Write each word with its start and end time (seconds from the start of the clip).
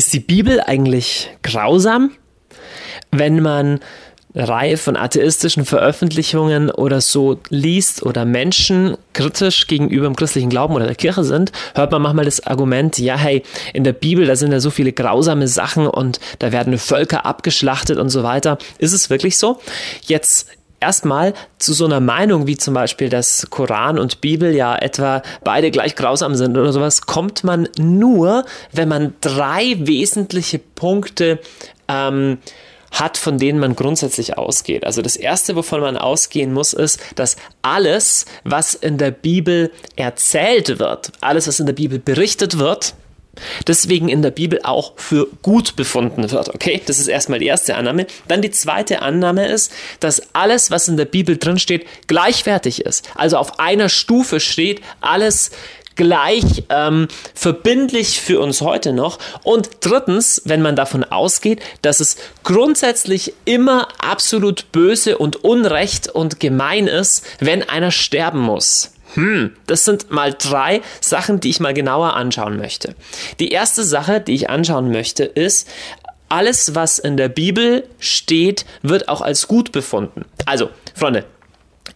Ist 0.00 0.14
die 0.14 0.20
Bibel 0.20 0.62
eigentlich 0.62 1.28
grausam? 1.42 2.12
Wenn 3.10 3.42
man 3.42 3.80
eine 4.32 4.48
Reihe 4.48 4.76
von 4.78 4.96
atheistischen 4.96 5.66
Veröffentlichungen 5.66 6.70
oder 6.70 7.02
so 7.02 7.38
liest 7.50 8.02
oder 8.02 8.24
Menschen 8.24 8.96
kritisch 9.12 9.66
gegenüber 9.66 10.06
dem 10.06 10.16
christlichen 10.16 10.48
Glauben 10.48 10.72
oder 10.74 10.86
der 10.86 10.94
Kirche 10.94 11.22
sind, 11.22 11.52
hört 11.74 11.92
man 11.92 12.00
manchmal 12.00 12.24
das 12.24 12.46
Argument, 12.46 12.96
ja, 12.96 13.18
hey, 13.18 13.42
in 13.74 13.84
der 13.84 13.92
Bibel, 13.92 14.24
da 14.24 14.36
sind 14.36 14.52
ja 14.52 14.60
so 14.60 14.70
viele 14.70 14.94
grausame 14.94 15.48
Sachen 15.48 15.86
und 15.86 16.18
da 16.38 16.50
werden 16.50 16.78
Völker 16.78 17.26
abgeschlachtet 17.26 17.98
und 17.98 18.08
so 18.08 18.22
weiter. 18.22 18.56
Ist 18.78 18.94
es 18.94 19.10
wirklich 19.10 19.36
so? 19.36 19.60
Jetzt 20.06 20.48
erstmal 20.80 21.34
zu 21.58 21.72
so 21.72 21.84
einer 21.84 22.00
Meinung 22.00 22.46
wie 22.46 22.56
zum 22.56 22.74
Beispiel, 22.74 23.08
dass 23.08 23.46
Koran 23.50 23.98
und 23.98 24.20
Bibel 24.20 24.54
ja 24.54 24.76
etwa 24.76 25.22
beide 25.44 25.70
gleich 25.70 25.94
grausam 25.94 26.34
sind 26.34 26.56
oder 26.56 26.72
sowas, 26.72 27.02
kommt 27.02 27.44
man 27.44 27.68
nur, 27.78 28.44
wenn 28.72 28.88
man 28.88 29.14
drei 29.20 29.76
wesentliche 29.78 30.58
Punkte 30.58 31.38
ähm, 31.88 32.38
hat, 32.90 33.16
von 33.16 33.38
denen 33.38 33.58
man 33.60 33.76
grundsätzlich 33.76 34.36
ausgeht. 34.36 34.84
Also 34.84 35.02
das 35.02 35.16
Erste, 35.16 35.54
wovon 35.54 35.80
man 35.80 35.96
ausgehen 35.96 36.52
muss, 36.52 36.72
ist, 36.72 37.00
dass 37.14 37.36
alles, 37.62 38.26
was 38.44 38.74
in 38.74 38.98
der 38.98 39.12
Bibel 39.12 39.70
erzählt 39.96 40.78
wird, 40.78 41.12
alles, 41.20 41.46
was 41.46 41.60
in 41.60 41.66
der 41.66 41.72
Bibel 41.72 41.98
berichtet 41.98 42.58
wird, 42.58 42.94
deswegen 43.66 44.08
in 44.08 44.22
der 44.22 44.30
Bibel 44.30 44.60
auch 44.62 44.92
für 44.96 45.28
gut 45.42 45.76
befunden 45.76 46.30
wird. 46.30 46.54
Okay, 46.54 46.80
das 46.86 46.98
ist 46.98 47.08
erstmal 47.08 47.38
die 47.38 47.46
erste 47.46 47.76
Annahme. 47.76 48.06
Dann 48.28 48.42
die 48.42 48.50
zweite 48.50 49.02
Annahme 49.02 49.46
ist, 49.46 49.72
dass 50.00 50.34
alles, 50.34 50.70
was 50.70 50.88
in 50.88 50.96
der 50.96 51.04
Bibel 51.04 51.36
drin 51.36 51.58
steht, 51.58 51.86
gleichwertig 52.06 52.84
ist. 52.84 53.08
Also 53.14 53.36
auf 53.36 53.58
einer 53.58 53.88
Stufe 53.88 54.40
steht, 54.40 54.80
alles 55.00 55.50
gleich 55.96 56.64
ähm, 56.70 57.08
verbindlich 57.34 58.20
für 58.20 58.40
uns 58.40 58.62
heute 58.62 58.92
noch. 58.92 59.18
Und 59.42 59.68
drittens, 59.80 60.40
wenn 60.46 60.62
man 60.62 60.74
davon 60.74 61.04
ausgeht, 61.04 61.60
dass 61.82 62.00
es 62.00 62.16
grundsätzlich 62.42 63.34
immer 63.44 63.88
absolut 63.98 64.72
böse 64.72 65.18
und 65.18 65.44
unrecht 65.44 66.08
und 66.08 66.40
gemein 66.40 66.86
ist, 66.86 67.24
wenn 67.38 67.68
einer 67.68 67.90
sterben 67.90 68.40
muss. 68.40 68.92
Hm, 69.14 69.56
das 69.66 69.84
sind 69.84 70.10
mal 70.10 70.34
drei 70.34 70.82
Sachen, 71.00 71.40
die 71.40 71.50
ich 71.50 71.60
mal 71.60 71.74
genauer 71.74 72.14
anschauen 72.14 72.56
möchte. 72.56 72.94
Die 73.40 73.50
erste 73.50 73.82
Sache, 73.82 74.20
die 74.20 74.34
ich 74.34 74.50
anschauen 74.50 74.90
möchte, 74.90 75.24
ist, 75.24 75.68
alles, 76.28 76.74
was 76.76 76.98
in 76.98 77.16
der 77.16 77.28
Bibel 77.28 77.86
steht, 77.98 78.64
wird 78.82 79.08
auch 79.08 79.20
als 79.20 79.48
gut 79.48 79.72
befunden. 79.72 80.24
Also, 80.46 80.70
Freunde, 80.94 81.24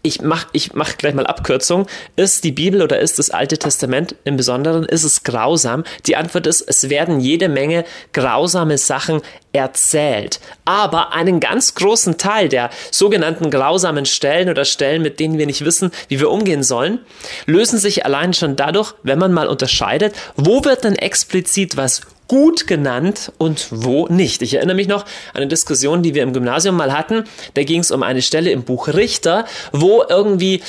ich 0.03 0.23
mache 0.23 0.47
ich 0.53 0.75
mach 0.75 0.97
gleich 0.97 1.15
mal 1.15 1.27
Abkürzung. 1.27 1.87
Ist 2.17 2.45
die 2.45 2.53
Bibel 2.53 2.83
oder 2.83 2.99
ist 2.99 3.19
das 3.19 3.31
Alte 3.31 3.59
Testament 3.59 4.15
im 4.25 4.37
Besonderen, 4.37 4.85
ist 4.85 5.05
es 5.05 5.23
grausam? 5.23 5.85
Die 6.07 6.17
Antwort 6.17 6.47
ist, 6.47 6.63
es 6.63 6.89
werden 6.91 7.21
jede 7.21 7.49
Menge 7.49 7.85
grausame 8.13 8.79
Sachen 8.79 9.23
erzählt. 9.53 10.41
Aber 10.65 11.13
einen 11.13 11.41
ganz 11.41 11.75
großen 11.75 12.19
Teil 12.19 12.49
der 12.49 12.71
sogenannten 12.91 13.51
grausamen 13.51 14.05
Stellen 14.05 14.49
oder 14.49 14.65
Stellen, 14.65 15.03
mit 15.03 15.21
denen 15.21 15.39
wir 15.39 15.47
nicht 15.47 15.65
wissen, 15.65 15.91
wie 16.09 16.21
wir 16.21 16.31
umgehen 16.31 16.63
sollen, 16.63 16.99
lösen 17.47 17.79
sich 17.79 18.05
allein 18.05 18.35
schon 18.35 18.57
dadurch, 18.57 18.95
wenn 19.03 19.19
man 19.19 19.33
mal 19.33 19.47
unterscheidet, 19.47 20.15
wo 20.37 20.65
wird 20.65 20.85
denn 20.85 20.97
explizit 20.97 21.77
was 21.77 22.03
gut 22.29 22.67
genannt 22.67 23.33
und 23.39 23.69
wo 23.71 24.07
nicht. 24.09 24.43
Ich 24.43 24.55
erinnere 24.55 24.77
mich 24.77 24.89
noch 24.89 25.05
an 25.05 25.43
eine 25.43 25.49
Diskussion, 25.49 26.03
die 26.03 26.15
wir 26.15 26.23
im 26.23 26.33
Gymnasium 26.33 26.77
mal 26.77 26.97
hatten. 26.97 27.25
Da 27.55 27.63
ging 27.65 27.81
es 27.81 27.91
um 27.91 28.03
eine 28.03 28.23
Stelle 28.23 28.51
im 28.51 28.65
Buch 28.65 28.89
Richter, 28.89 29.45
wo 29.73 30.03
irgendwie 30.09 30.63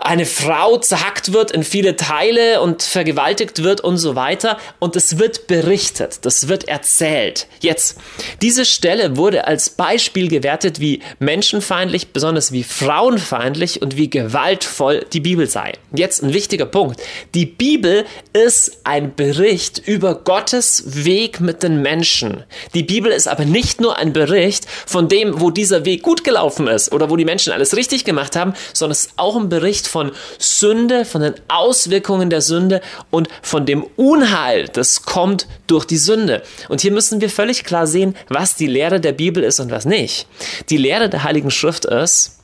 eine 0.00 0.24
Frau 0.24 0.78
zerhackt 0.78 1.32
wird 1.32 1.50
in 1.50 1.62
viele 1.62 1.96
Teile 1.96 2.60
und 2.60 2.82
vergewaltigt 2.82 3.62
wird 3.62 3.80
und 3.80 3.98
so 3.98 4.14
weiter. 4.14 4.56
Und 4.78 4.96
es 4.96 5.18
wird 5.18 5.46
berichtet, 5.46 6.20
das 6.22 6.48
wird 6.48 6.68
erzählt. 6.68 7.46
Jetzt, 7.60 7.98
diese 8.40 8.64
Stelle 8.64 9.16
wurde 9.16 9.46
als 9.46 9.70
Beispiel 9.70 10.28
gewertet, 10.28 10.80
wie 10.80 11.00
menschenfeindlich, 11.18 12.12
besonders 12.12 12.52
wie 12.52 12.62
frauenfeindlich 12.62 13.82
und 13.82 13.96
wie 13.96 14.08
gewaltvoll 14.08 15.06
die 15.12 15.20
Bibel 15.20 15.46
sei. 15.46 15.72
Jetzt 15.94 16.22
ein 16.22 16.32
wichtiger 16.32 16.66
Punkt. 16.66 17.00
Die 17.34 17.46
Bibel 17.46 18.04
ist 18.32 18.80
ein 18.84 19.14
Bericht 19.14 19.78
über 19.78 20.14
Gottes 20.14 21.04
Weg 21.04 21.40
mit 21.40 21.62
den 21.62 21.82
Menschen. 21.82 22.44
Die 22.74 22.82
Bibel 22.82 23.12
ist 23.12 23.28
aber 23.28 23.44
nicht 23.44 23.80
nur 23.80 23.96
ein 23.96 24.12
Bericht 24.12 24.66
von 24.86 25.08
dem, 25.08 25.40
wo 25.40 25.50
dieser 25.50 25.84
Weg 25.84 26.02
gut 26.02 26.24
gelaufen 26.24 26.66
ist 26.68 26.92
oder 26.92 27.10
wo 27.10 27.16
die 27.16 27.24
Menschen 27.24 27.52
alles 27.52 27.76
richtig 27.76 28.04
gemacht 28.04 28.36
haben, 28.36 28.54
sondern 28.72 28.92
es 28.92 29.06
ist 29.06 29.12
auch 29.16 29.36
ein 29.36 29.48
Bericht 29.48 29.89
von 29.90 30.12
Sünde, 30.38 31.04
von 31.04 31.22
den 31.22 31.34
Auswirkungen 31.48 32.30
der 32.30 32.40
Sünde 32.40 32.80
und 33.10 33.28
von 33.42 33.66
dem 33.66 33.84
Unheil, 33.96 34.68
das 34.68 35.02
kommt 35.02 35.46
durch 35.66 35.84
die 35.84 35.98
Sünde. 35.98 36.42
Und 36.68 36.80
hier 36.80 36.92
müssen 36.92 37.20
wir 37.20 37.30
völlig 37.30 37.64
klar 37.64 37.86
sehen, 37.86 38.16
was 38.28 38.54
die 38.54 38.66
Lehre 38.66 39.00
der 39.00 39.12
Bibel 39.12 39.42
ist 39.42 39.60
und 39.60 39.70
was 39.70 39.84
nicht. 39.84 40.26
Die 40.70 40.76
Lehre 40.76 41.08
der 41.08 41.24
Heiligen 41.24 41.50
Schrift 41.50 41.84
ist, 41.84 42.39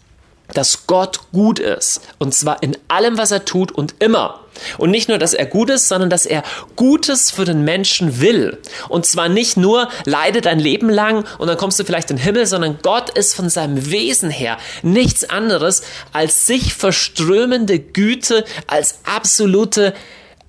dass 0.55 0.87
Gott 0.87 1.21
gut 1.33 1.59
ist. 1.59 2.01
Und 2.19 2.35
zwar 2.35 2.63
in 2.63 2.77
allem, 2.89 3.19
was 3.19 3.31
er 3.31 3.45
tut 3.45 3.73
und 3.73 3.95
immer. 3.99 4.41
Und 4.79 4.91
nicht 4.91 5.09
nur, 5.09 5.19
dass 5.19 5.35
er 5.35 5.47
gut 5.47 5.71
ist, 5.71 5.89
sondern 5.89 6.11
dass 6.11 6.27
er 6.27 6.43
Gutes 6.77 7.31
für 7.31 7.45
den 7.45 7.63
Menschen 7.65 8.21
will. 8.21 8.59
Und 8.89 9.07
zwar 9.07 9.29
nicht 9.29 9.57
nur, 9.57 9.89
leide 10.05 10.41
dein 10.41 10.59
Leben 10.59 10.89
lang 10.89 11.27
und 11.39 11.49
dann 11.49 11.59
kommst 11.59 11.79
du 11.79 11.85
vielleicht 11.85 12.11
in 12.11 12.17
den 12.17 12.25
Himmel, 12.25 12.47
sondern 12.47 12.79
Gott 12.83 13.11
ist 13.11 13.35
von 13.35 13.49
seinem 13.49 13.91
Wesen 13.91 14.31
her 14.31 14.57
nichts 14.83 15.29
anderes 15.29 15.83
als 16.13 16.47
sich 16.47 16.75
verströmende 16.75 17.79
Güte, 17.79 18.45
als 18.67 19.01
absolute 19.05 19.95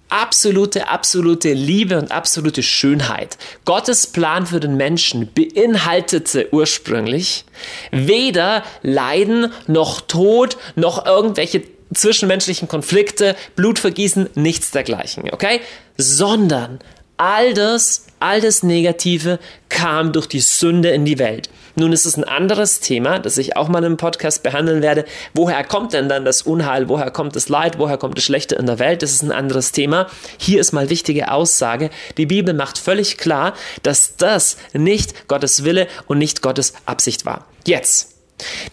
absolute, 0.09 0.87
absolute 0.87 1.53
Liebe 1.53 1.97
und 1.97 2.11
absolute 2.11 2.63
Schönheit. 2.63 3.37
Gottes 3.65 4.07
Plan 4.07 4.45
für 4.45 4.59
den 4.59 4.77
Menschen 4.77 5.29
beinhaltete 5.33 6.49
ursprünglich 6.51 7.45
weder 7.91 8.63
Leiden 8.81 9.51
noch 9.67 10.01
Tod 10.01 10.57
noch 10.75 11.05
irgendwelche 11.05 11.63
zwischenmenschlichen 11.93 12.67
Konflikte, 12.67 13.35
Blutvergießen, 13.55 14.29
nichts 14.35 14.71
dergleichen, 14.71 15.31
okay? 15.31 15.61
Sondern 15.97 16.79
all 17.17 17.53
das, 17.53 18.05
all 18.19 18.41
das 18.41 18.63
Negative 18.63 19.39
kam 19.69 20.13
durch 20.13 20.27
die 20.27 20.39
Sünde 20.39 20.89
in 20.89 21.05
die 21.05 21.19
Welt. 21.19 21.49
Nun 21.79 21.93
ist 21.93 22.05
es 22.05 22.17
ein 22.17 22.23
anderes 22.23 22.79
Thema, 22.79 23.19
das 23.19 23.37
ich 23.37 23.55
auch 23.55 23.67
mal 23.67 23.83
im 23.83 23.97
Podcast 23.97 24.41
behandeln 24.41 24.81
werde. 24.81 25.05
Woher 25.35 25.63
kommt 25.63 25.93
denn 25.93 26.09
dann 26.09 26.25
das 26.25 26.41
Unheil? 26.41 26.89
Woher 26.89 27.11
kommt 27.11 27.35
das 27.35 27.49
Leid? 27.49 27.77
Woher 27.77 27.97
kommt 27.97 28.17
das 28.17 28.23
Schlechte 28.23 28.55
in 28.55 28.65
der 28.65 28.79
Welt? 28.79 29.03
Das 29.03 29.11
ist 29.11 29.21
ein 29.21 29.31
anderes 29.31 29.73
Thema. 29.73 30.07
Hier 30.39 30.59
ist 30.59 30.71
mal 30.71 30.89
wichtige 30.89 31.31
Aussage. 31.31 31.91
Die 32.17 32.25
Bibel 32.25 32.55
macht 32.55 32.79
völlig 32.79 33.19
klar, 33.19 33.53
dass 33.83 34.15
das 34.17 34.57
nicht 34.73 35.27
Gottes 35.27 35.63
Wille 35.63 35.87
und 36.07 36.17
nicht 36.17 36.41
Gottes 36.41 36.73
Absicht 36.87 37.25
war. 37.25 37.45
Jetzt. 37.67 38.15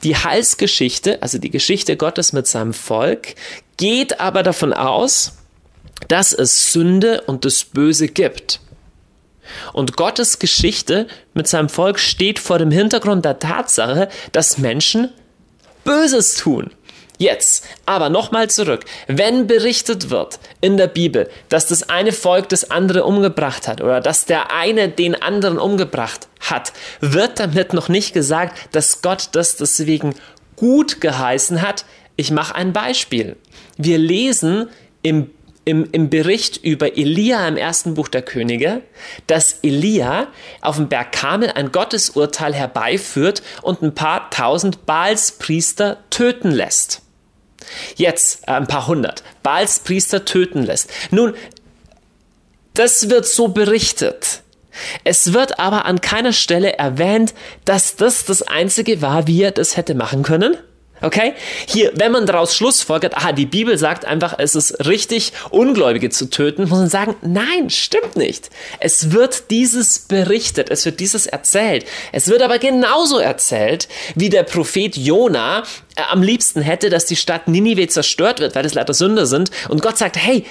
Die 0.03 0.16
Heilsgeschichte, 0.16 1.22
also 1.22 1.38
die 1.38 1.50
Geschichte 1.50 1.99
Gottes 1.99 2.32
mit 2.32 2.47
seinem 2.47 2.72
Volk, 2.72 3.34
geht 3.76 4.21
aber 4.21 4.43
davon 4.43 4.72
aus, 4.72 5.32
dass 6.09 6.32
es 6.32 6.72
Sünde 6.72 7.22
und 7.22 7.44
das 7.44 7.65
Böse 7.65 8.09
gibt. 8.09 8.60
Und 9.72 9.97
Gottes 9.97 10.38
Geschichte 10.38 11.06
mit 11.34 11.48
seinem 11.48 11.69
Volk 11.69 11.98
steht 11.98 12.38
vor 12.38 12.59
dem 12.59 12.70
Hintergrund 12.70 13.25
der 13.25 13.38
Tatsache, 13.38 14.09
dass 14.32 14.59
Menschen 14.59 15.10
Böses 15.84 16.37
tun. 16.37 16.70
Jetzt, 17.16 17.64
aber 17.87 18.09
nochmal 18.09 18.50
zurück. 18.50 18.84
Wenn 19.06 19.47
berichtet 19.47 20.10
wird 20.10 20.41
in 20.60 20.76
der 20.76 20.88
Bibel, 20.88 21.31
dass 21.48 21.66
das 21.66 21.88
eine 21.88 22.12
Volk 22.12 22.48
das 22.48 22.72
andere 22.72 23.04
umgebracht 23.04 23.69
hat 23.69 23.81
oder 23.81 24.00
dass 24.00 24.25
der 24.25 24.53
eine 24.53 24.88
den 24.88 25.14
anderen 25.14 25.59
umgebracht 25.59 26.26
hat, 26.41 26.72
wird 27.00 27.38
damit 27.38 27.72
noch 27.72 27.88
nicht 27.88 28.14
gesagt, 28.14 28.75
dass 28.75 29.00
Gott 29.00 29.28
das 29.32 29.56
deswegen 29.56 30.16
gut 30.56 31.00
geheißen 31.00 31.62
hat. 31.62 31.84
Ich 32.16 32.32
mache 32.32 32.56
ein 32.56 32.72
Beispiel. 32.72 33.37
Wir 33.76 33.98
lesen 33.98 34.69
im 35.03 35.31
im, 35.64 35.88
im 35.92 36.10
Bericht 36.10 36.58
über 36.58 36.97
Elia 36.97 37.47
im 37.48 37.56
ersten 37.56 37.94
Buch 37.94 38.08
der 38.08 38.22
Könige, 38.22 38.82
dass 39.26 39.58
Elia 39.62 40.28
auf 40.61 40.76
dem 40.76 40.88
Berg 40.88 41.12
Kamel 41.12 41.50
ein 41.50 41.72
Gottesurteil 41.72 42.55
herbeiführt 42.55 43.43
und 43.62 43.82
ein 43.82 43.94
paar 43.94 44.31
tausend 44.31 44.87
Baalspriester 44.87 45.99
töten 46.11 46.50
lässt. 46.50 47.02
Jetzt 47.96 48.46
äh, 48.46 48.52
ein 48.52 48.66
paar 48.66 48.87
hundert 48.87 49.22
Baalspriester 49.43 50.25
töten 50.25 50.64
lässt. 50.64 50.90
Nun, 51.11 51.34
das 52.75 53.08
wird 53.08 53.26
so 53.26 53.49
berichtet. 53.49 54.43
Es 55.05 55.32
wird 55.32 55.61
aber 55.61 55.84
an 55.84 56.00
keiner 56.00 56.32
Stelle 56.32 56.76
erwähnt, 56.76 57.32
dass 57.64 57.96
das 57.96 58.25
das 58.25 58.43
Einzige 58.43 59.00
war, 59.02 59.26
wie 59.26 59.43
er 59.43 59.52
das 59.52 59.76
hätte 59.76 59.94
machen 59.94 60.22
können. 60.25 60.56
Okay? 61.04 61.34
Hier, 61.66 61.92
wenn 61.94 62.12
man 62.12 62.24
daraus 62.24 62.56
schlussfolgert, 62.56 63.14
aha, 63.14 63.32
die 63.32 63.44
Bibel 63.44 63.76
sagt 63.76 64.06
einfach, 64.06 64.36
es 64.38 64.54
ist 64.54 64.86
richtig, 64.86 65.32
Ungläubige 65.50 66.08
zu 66.08 66.30
töten, 66.30 66.62
muss 66.62 66.70
man 66.70 66.88
sagen, 66.88 67.14
nein, 67.20 67.68
stimmt 67.68 68.16
nicht. 68.16 68.48
Es 68.80 69.12
wird 69.12 69.50
dieses 69.50 69.98
berichtet, 69.98 70.70
es 70.70 70.86
wird 70.86 71.00
dieses 71.00 71.26
erzählt. 71.26 71.84
Es 72.12 72.28
wird 72.28 72.40
aber 72.40 72.58
genauso 72.58 73.18
erzählt, 73.18 73.86
wie 74.14 74.30
der 74.30 74.44
Prophet 74.44 74.96
Jona 74.96 75.64
äh, 75.96 76.02
am 76.10 76.22
liebsten 76.22 76.62
hätte, 76.62 76.88
dass 76.88 77.04
die 77.04 77.16
Stadt 77.16 77.48
Ninive 77.48 77.86
zerstört 77.88 78.40
wird, 78.40 78.54
weil 78.54 78.62
das 78.62 78.74
leider 78.74 78.94
Sünder 78.94 79.26
sind. 79.26 79.50
Und 79.68 79.82
Gott 79.82 79.98
sagt, 79.98 80.16
hey, 80.16 80.46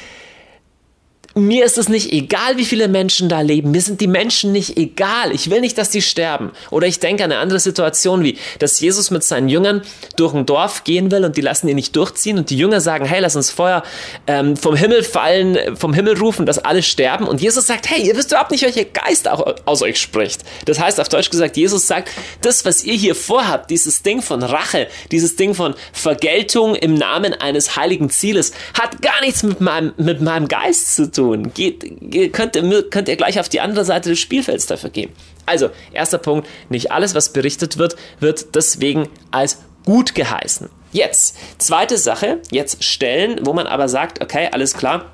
mir 1.35 1.65
ist 1.65 1.79
es 1.79 1.89
nicht 1.89 2.11
egal, 2.11 2.57
wie 2.57 2.65
viele 2.65 2.87
Menschen 2.87 3.27
da 3.27 3.41
leben. 3.41 3.71
Mir 3.71 3.81
sind 3.81 4.01
die 4.01 4.07
Menschen 4.07 4.51
nicht 4.51 4.77
egal. 4.77 5.31
Ich 5.31 5.49
will 5.49 5.61
nicht, 5.61 5.77
dass 5.79 5.89
die 5.89 6.03
sterben. 6.03 6.51
Oder 6.69 6.85
ich 6.85 6.99
denke 6.99 7.23
an 7.23 7.31
eine 7.31 7.41
andere 7.41 7.59
Situation, 7.59 8.23
wie 8.23 8.37
dass 8.59 8.79
Jesus 8.79 9.09
mit 9.09 9.23
seinen 9.23 9.49
Jüngern 9.49 9.81
durch 10.15 10.33
ein 10.35 10.45
Dorf 10.45 10.83
gehen 10.83 11.09
will 11.09 11.25
und 11.25 11.35
die 11.35 11.41
lassen 11.41 11.67
ihn 11.67 11.75
nicht 11.75 11.95
durchziehen 11.95 12.37
und 12.37 12.51
die 12.51 12.57
Jünger 12.57 12.81
sagen, 12.81 13.05
hey, 13.05 13.19
lass 13.19 13.35
uns 13.35 13.49
Feuer 13.49 13.83
ähm, 14.27 14.55
vom 14.55 14.75
Himmel 14.75 15.01
fallen, 15.01 15.75
vom 15.75 15.93
Himmel 15.93 16.17
rufen, 16.19 16.45
dass 16.45 16.59
alle 16.59 16.83
sterben. 16.83 17.27
Und 17.27 17.41
Jesus 17.41 17.65
sagt, 17.65 17.89
hey, 17.89 18.05
ihr 18.07 18.15
wisst 18.15 18.31
überhaupt 18.31 18.51
nicht, 18.51 18.63
welcher 18.63 18.85
Geist 18.85 19.27
aus 19.27 19.81
euch 19.81 19.99
spricht. 19.99 20.41
Das 20.65 20.79
heißt, 20.79 20.99
auf 20.99 21.09
Deutsch 21.09 21.31
gesagt, 21.31 21.57
Jesus 21.57 21.87
sagt, 21.87 22.09
das, 22.41 22.63
was 22.63 22.83
ihr 22.83 22.93
hier 22.93 23.15
vorhabt, 23.15 23.71
dieses 23.71 24.03
Ding 24.03 24.21
von 24.21 24.43
Rache, 24.43 24.87
dieses 25.11 25.35
Ding 25.35 25.55
von 25.55 25.73
Vergeltung 25.93 26.75
im 26.75 26.93
Namen 26.93 27.33
eines 27.33 27.75
heiligen 27.75 28.11
Zieles, 28.11 28.51
hat 28.79 29.01
gar 29.01 29.19
nichts 29.21 29.41
mit 29.41 29.61
meinem, 29.61 29.93
mit 29.97 30.21
meinem 30.21 30.47
Geist 30.47 30.95
zu 30.95 31.09
tun 31.09 31.22
tun. 31.23 31.53
Geht, 31.53 32.33
könnt, 32.33 32.55
ihr, 32.55 32.89
könnt 32.89 33.07
ihr 33.07 33.15
gleich 33.15 33.39
auf 33.39 33.49
die 33.49 33.61
andere 33.61 33.85
Seite 33.85 34.09
des 34.09 34.19
Spielfelds 34.19 34.65
dafür 34.65 34.89
gehen. 34.89 35.11
Also, 35.45 35.69
erster 35.93 36.17
Punkt, 36.17 36.47
nicht 36.69 36.91
alles, 36.91 37.15
was 37.15 37.33
berichtet 37.33 37.77
wird, 37.77 37.95
wird 38.19 38.55
deswegen 38.55 39.09
als 39.31 39.59
gut 39.85 40.15
geheißen. 40.15 40.69
Jetzt, 40.91 41.37
zweite 41.57 41.97
Sache, 41.97 42.39
jetzt 42.51 42.83
Stellen, 42.83 43.39
wo 43.43 43.53
man 43.53 43.67
aber 43.67 43.89
sagt, 43.89 44.21
okay, 44.21 44.49
alles 44.51 44.75
klar, 44.75 45.11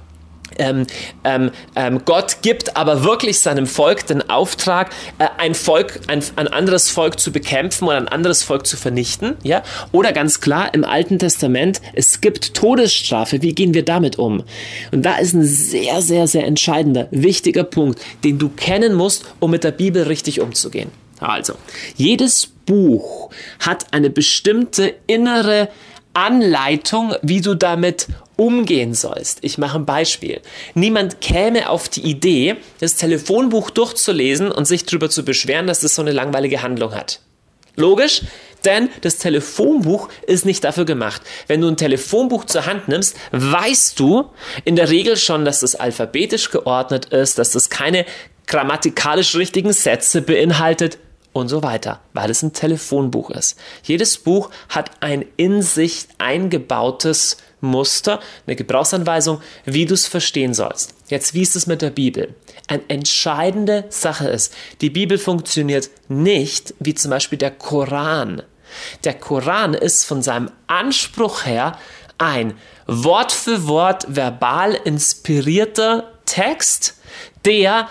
ähm, 0.58 0.86
ähm, 1.24 1.52
ähm, 1.76 2.02
Gott 2.06 2.38
gibt 2.42 2.76
aber 2.76 3.04
wirklich 3.04 3.40
seinem 3.40 3.68
Volk 3.68 4.08
den 4.08 4.30
Auftrag, 4.30 4.92
äh, 5.18 5.28
ein 5.38 5.56
Volk, 5.56 6.02
ein, 6.08 6.24
ein, 6.36 6.48
anderes 6.48 6.90
Volk 6.90 7.20
zu 7.20 7.32
bekämpfen 7.32 7.88
oder 7.88 7.98
ein 7.98 8.08
anderes 8.08 8.44
Volk 8.44 8.66
zu 8.66 8.78
vernichten, 8.78 9.36
ja? 9.44 9.64
Oder 9.92 10.12
ganz 10.14 10.42
klar 10.42 10.74
im 10.74 10.84
Alten 10.84 11.20
Testament, 11.20 11.82
es 11.94 12.22
gibt 12.22 12.54
Todesstrafe. 12.54 13.42
Wie 13.42 13.54
gehen 13.54 13.74
wir 13.74 13.86
damit 13.86 14.18
um? 14.18 14.44
Und 14.92 15.04
da 15.04 15.18
ist 15.18 15.34
ein 15.34 15.46
sehr, 15.46 16.02
sehr, 16.02 16.28
sehr 16.28 16.46
entscheidender, 16.46 17.08
wichtiger 17.12 17.64
Punkt, 17.64 18.00
den 18.24 18.40
du 18.40 18.50
kennen 18.50 18.94
musst, 18.94 19.26
um 19.40 19.52
mit 19.52 19.64
der 19.64 19.72
Bibel 19.72 20.04
richtig 20.04 20.42
umzugehen. 20.42 20.92
Also, 21.20 21.54
jedes 21.96 22.48
Buch 22.48 23.30
hat 23.60 23.94
eine 23.94 24.10
bestimmte 24.10 24.96
innere 25.08 25.70
Anleitung, 26.14 27.14
wie 27.22 27.42
du 27.42 27.56
damit 27.56 28.08
umgehen 28.40 28.94
sollst. 28.94 29.40
Ich 29.42 29.58
mache 29.58 29.78
ein 29.78 29.86
Beispiel. 29.86 30.42
Niemand 30.74 31.20
käme 31.20 31.70
auf 31.70 31.90
die 31.90 32.02
Idee, 32.02 32.56
das 32.80 32.96
Telefonbuch 32.96 33.70
durchzulesen 33.70 34.50
und 34.52 34.66
sich 34.66 34.86
darüber 34.86 35.10
zu 35.10 35.26
beschweren, 35.26 35.68
dass 35.68 35.82
das 35.82 35.96
so 35.96 36.02
eine 36.02 36.14
langweilige 36.14 36.64
Handlung 36.64 36.96
hat. 36.96 37.20
Logisch? 37.76 38.22
Denn 38.66 38.90
das 39.02 39.18
Telefonbuch 39.18 40.10
ist 40.26 40.46
nicht 40.46 40.64
dafür 40.64 40.86
gemacht. 40.86 41.22
Wenn 41.48 41.62
du 41.62 41.68
ein 41.68 41.78
Telefonbuch 41.78 42.46
zur 42.46 42.66
Hand 42.66 42.88
nimmst, 42.88 43.16
weißt 43.32 44.00
du 44.00 44.30
in 44.64 44.76
der 44.76 44.90
Regel 44.90 45.18
schon, 45.18 45.46
dass 45.46 45.60
das 45.60 45.76
alphabetisch 45.76 46.50
geordnet 46.50 47.06
ist, 47.06 47.38
dass 47.38 47.52
das 47.52 47.70
keine 47.70 48.06
grammatikalisch 48.48 49.36
richtigen 49.36 49.74
Sätze 49.74 50.22
beinhaltet 50.22 50.98
und 51.34 51.50
so 51.50 51.62
weiter, 51.62 52.00
weil 52.14 52.30
es 52.30 52.42
ein 52.42 52.54
Telefonbuch 52.54 53.30
ist. 53.30 53.58
Jedes 53.84 54.18
Buch 54.18 54.50
hat 54.70 54.92
ein 55.02 55.26
in 55.38 55.62
sich 55.62 56.08
eingebautes 56.18 57.38
Muster, 57.62 58.20
eine 58.46 58.56
Gebrauchsanweisung, 58.56 59.42
wie 59.66 59.86
du 59.86 59.94
es 59.94 60.08
verstehen 60.08 60.54
sollst. 60.54 60.94
Jetzt, 61.08 61.34
wie 61.34 61.42
ist 61.42 61.56
es 61.56 61.68
mit 61.68 61.82
der 61.82 61.90
Bibel? 61.90 62.36
Eine 62.68 62.84
entscheidende 62.88 63.86
Sache 63.90 64.28
ist, 64.30 64.54
die 64.82 64.90
Bibel 64.90 65.18
funktioniert 65.18 65.90
nicht 66.08 66.74
wie 66.80 66.94
zum 66.94 67.12
Beispiel 67.12 67.38
der 67.38 67.52
Koran. 67.52 68.44
Der 69.04 69.14
Koran 69.14 69.74
ist 69.74 70.06
von 70.06 70.22
seinem 70.22 70.52
Anspruch 70.68 71.46
her 71.46 71.78
ein 72.18 72.54
Wort 72.86 73.32
für 73.32 73.68
Wort 73.68 74.06
verbal 74.16 74.74
inspirierter 74.74 76.12
Text, 76.26 76.98
der 77.46 77.90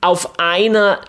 auf 0.00 0.38
einer 0.38 1.00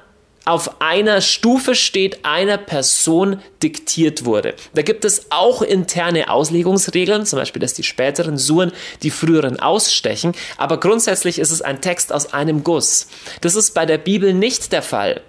auf 0.45 0.80
einer 0.80 1.21
Stufe 1.21 1.75
steht, 1.75 2.24
einer 2.24 2.57
Person 2.57 3.42
diktiert 3.62 4.25
wurde. 4.25 4.53
Da 4.75 4.83
gibt 4.83 5.03
es 5.03 5.31
auch 5.31 5.62
interne 5.62 6.30
Auslegungsregeln, 6.30 7.25
zum 7.25 7.39
Beispiel, 7.39 7.59
dass 7.59 7.74
die 7.74 7.83
späteren 7.83 8.38
Suren 8.38 8.71
die 9.03 9.12
früheren 9.12 9.59
ausstechen, 9.59 10.33
aber 10.57 10.80
grundsätzlich 10.80 11.39
ist 11.39 11.51
es 11.51 11.62
ein 11.62 11.81
Text 11.81 12.13
aus 12.13 12.33
einem 12.33 12.63
Guss. 12.63 13.07
Das 13.42 13.56
ist 13.56 13.74
bei 13.74 13.86
der 13.86 13.97
Bibel 13.97 14.33
nicht 14.33 14.71
der 14.71 14.83
Fall. 14.83 15.21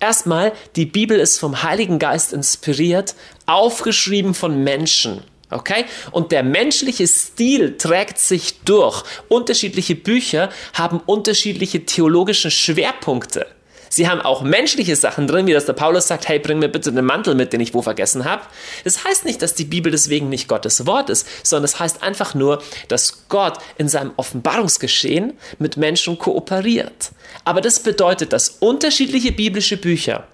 Erstmal, 0.00 0.52
die 0.76 0.86
Bibel 0.86 1.18
ist 1.18 1.38
vom 1.38 1.62
Heiligen 1.62 1.98
Geist 1.98 2.32
inspiriert, 2.32 3.14
aufgeschrieben 3.46 4.34
von 4.34 4.62
Menschen. 4.64 5.22
Okay? 5.50 5.84
Und 6.10 6.32
der 6.32 6.42
menschliche 6.42 7.06
Stil 7.06 7.76
trägt 7.76 8.18
sich 8.18 8.60
durch. 8.64 9.04
Unterschiedliche 9.28 9.94
Bücher 9.94 10.50
haben 10.72 11.00
unterschiedliche 11.06 11.86
theologische 11.86 12.50
Schwerpunkte. 12.50 13.46
Sie 13.94 14.08
haben 14.08 14.20
auch 14.20 14.42
menschliche 14.42 14.96
Sachen 14.96 15.28
drin, 15.28 15.46
wie 15.46 15.52
das 15.52 15.66
der 15.66 15.72
Paulus 15.72 16.08
sagt, 16.08 16.26
hey, 16.26 16.40
bring 16.40 16.58
mir 16.58 16.68
bitte 16.68 16.90
den 16.90 17.04
Mantel 17.04 17.36
mit, 17.36 17.52
den 17.52 17.60
ich 17.60 17.74
wo 17.74 17.80
vergessen 17.80 18.24
habe. 18.24 18.42
Das 18.82 19.04
heißt 19.04 19.24
nicht, 19.24 19.40
dass 19.40 19.54
die 19.54 19.64
Bibel 19.64 19.92
deswegen 19.92 20.28
nicht 20.28 20.48
Gottes 20.48 20.84
Wort 20.84 21.10
ist, 21.10 21.28
sondern 21.44 21.66
es 21.66 21.70
das 21.74 21.80
heißt 21.80 22.02
einfach 22.02 22.34
nur, 22.34 22.60
dass 22.88 23.28
Gott 23.28 23.58
in 23.78 23.88
seinem 23.88 24.10
Offenbarungsgeschehen 24.16 25.34
mit 25.60 25.76
Menschen 25.76 26.18
kooperiert. 26.18 27.12
Aber 27.44 27.60
das 27.60 27.78
bedeutet, 27.78 28.32
dass 28.32 28.48
unterschiedliche 28.58 29.30
biblische 29.30 29.76
Bücher 29.76 30.26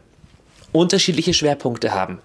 unterschiedliche 0.72 1.34
Schwerpunkte 1.34 1.92
haben. 1.92 2.22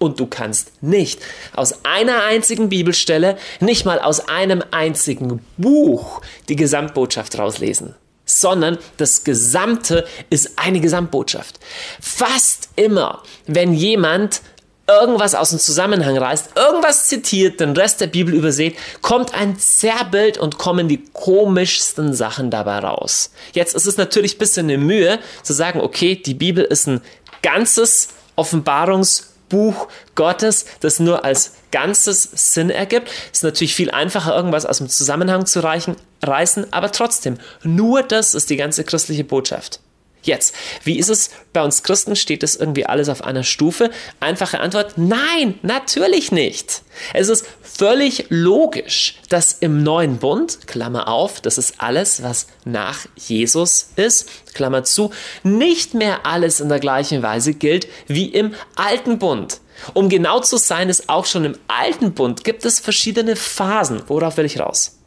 Und 0.00 0.18
du 0.18 0.26
kannst 0.26 0.82
nicht 0.82 1.20
aus 1.54 1.84
einer 1.84 2.24
einzigen 2.24 2.68
Bibelstelle, 2.68 3.38
nicht 3.60 3.84
mal 3.84 4.00
aus 4.00 4.28
einem 4.28 4.64
einzigen 4.72 5.40
Buch 5.56 6.20
die 6.48 6.56
Gesamtbotschaft 6.56 7.38
rauslesen 7.38 7.94
sondern 8.24 8.78
das 8.96 9.24
Gesamte 9.24 10.06
ist 10.30 10.52
eine 10.56 10.80
Gesamtbotschaft. 10.80 11.60
Fast 12.00 12.68
immer, 12.76 13.22
wenn 13.46 13.74
jemand 13.74 14.40
irgendwas 14.86 15.34
aus 15.34 15.50
dem 15.50 15.58
Zusammenhang 15.58 16.18
reißt, 16.18 16.56
irgendwas 16.56 17.08
zitiert, 17.08 17.60
den 17.60 17.72
Rest 17.72 18.00
der 18.00 18.06
Bibel 18.06 18.34
übersät, 18.34 18.76
kommt 19.00 19.34
ein 19.34 19.58
Zerrbild 19.58 20.36
und 20.36 20.58
kommen 20.58 20.88
die 20.88 21.02
komischsten 21.12 22.12
Sachen 22.12 22.50
dabei 22.50 22.80
raus. 22.80 23.30
Jetzt 23.52 23.74
ist 23.74 23.86
es 23.86 23.96
natürlich 23.96 24.36
ein 24.36 24.38
bisschen 24.38 24.66
eine 24.66 24.78
Mühe 24.78 25.18
zu 25.42 25.52
sagen, 25.52 25.80
okay, 25.80 26.16
die 26.16 26.34
Bibel 26.34 26.64
ist 26.64 26.86
ein 26.86 27.00
ganzes 27.42 28.08
Offenbarungsbuch 28.36 29.88
Gottes, 30.14 30.66
das 30.80 31.00
nur 31.00 31.24
als 31.24 31.52
ganzes 31.74 32.30
Sinn 32.32 32.70
ergibt. 32.70 33.10
Ist 33.32 33.42
natürlich 33.42 33.74
viel 33.74 33.90
einfacher, 33.90 34.34
irgendwas 34.34 34.64
aus 34.64 34.78
dem 34.78 34.88
Zusammenhang 34.88 35.44
zu 35.44 35.58
reichen, 35.58 35.96
reißen, 36.22 36.72
aber 36.72 36.92
trotzdem, 36.92 37.36
nur 37.64 38.04
das 38.04 38.34
ist 38.34 38.48
die 38.48 38.56
ganze 38.56 38.84
christliche 38.84 39.24
Botschaft. 39.24 39.80
Jetzt, 40.24 40.54
wie 40.84 40.98
ist 40.98 41.10
es 41.10 41.30
bei 41.52 41.62
uns 41.62 41.82
Christen? 41.82 42.16
Steht 42.16 42.42
das 42.42 42.56
irgendwie 42.56 42.86
alles 42.86 43.10
auf 43.10 43.22
einer 43.22 43.44
Stufe? 43.44 43.90
Einfache 44.20 44.58
Antwort, 44.58 44.94
nein, 44.96 45.58
natürlich 45.62 46.32
nicht. 46.32 46.82
Es 47.12 47.28
ist 47.28 47.46
völlig 47.62 48.26
logisch, 48.30 49.16
dass 49.28 49.52
im 49.52 49.82
neuen 49.82 50.16
Bund, 50.18 50.66
Klammer 50.66 51.08
auf, 51.08 51.42
das 51.42 51.58
ist 51.58 51.74
alles, 51.78 52.22
was 52.22 52.46
nach 52.64 53.00
Jesus 53.16 53.90
ist, 53.96 54.54
Klammer 54.54 54.84
zu, 54.84 55.10
nicht 55.42 55.92
mehr 55.92 56.24
alles 56.24 56.60
in 56.60 56.70
der 56.70 56.80
gleichen 56.80 57.22
Weise 57.22 57.52
gilt 57.52 57.86
wie 58.06 58.26
im 58.26 58.54
alten 58.76 59.18
Bund. 59.18 59.60
Um 59.92 60.08
genau 60.08 60.40
zu 60.40 60.56
sein, 60.56 60.88
ist 60.88 61.08
auch 61.10 61.26
schon 61.26 61.44
im 61.44 61.58
alten 61.68 62.14
Bund 62.14 62.44
gibt 62.44 62.64
es 62.64 62.80
verschiedene 62.80 63.36
Phasen. 63.36 64.02
Worauf 64.06 64.38
will 64.38 64.46
ich 64.46 64.58
raus? 64.58 64.98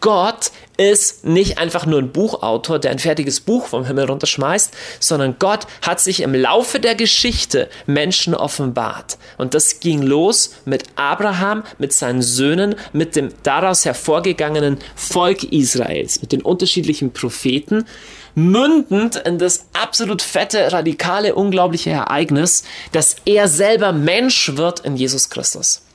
Gott 0.00 0.50
ist 0.76 1.24
nicht 1.24 1.58
einfach 1.58 1.86
nur 1.86 1.98
ein 1.98 2.12
Buchautor, 2.12 2.78
der 2.78 2.90
ein 2.90 2.98
fertiges 2.98 3.40
Buch 3.40 3.66
vom 3.66 3.86
Himmel 3.86 4.04
runterschmeißt, 4.04 4.74
sondern 5.00 5.36
Gott 5.38 5.66
hat 5.82 6.00
sich 6.00 6.20
im 6.20 6.34
Laufe 6.34 6.80
der 6.80 6.94
Geschichte 6.94 7.68
Menschen 7.86 8.34
offenbart. 8.34 9.16
Und 9.38 9.54
das 9.54 9.80
ging 9.80 10.02
los 10.02 10.54
mit 10.64 10.84
Abraham, 10.96 11.64
mit 11.78 11.92
seinen 11.92 12.22
Söhnen, 12.22 12.74
mit 12.92 13.16
dem 13.16 13.30
daraus 13.42 13.84
hervorgegangenen 13.84 14.78
Volk 14.94 15.44
Israels, 15.44 16.20
mit 16.20 16.32
den 16.32 16.42
unterschiedlichen 16.42 17.12
Propheten 17.12 17.86
mündend 18.34 19.16
in 19.16 19.38
das 19.38 19.66
absolut 19.72 20.20
fette, 20.20 20.70
radikale, 20.70 21.34
unglaubliche 21.34 21.90
Ereignis, 21.90 22.64
dass 22.92 23.16
er 23.24 23.48
selber 23.48 23.92
Mensch 23.92 24.56
wird 24.56 24.80
in 24.80 24.96
Jesus 24.96 25.30
Christus. 25.30 25.85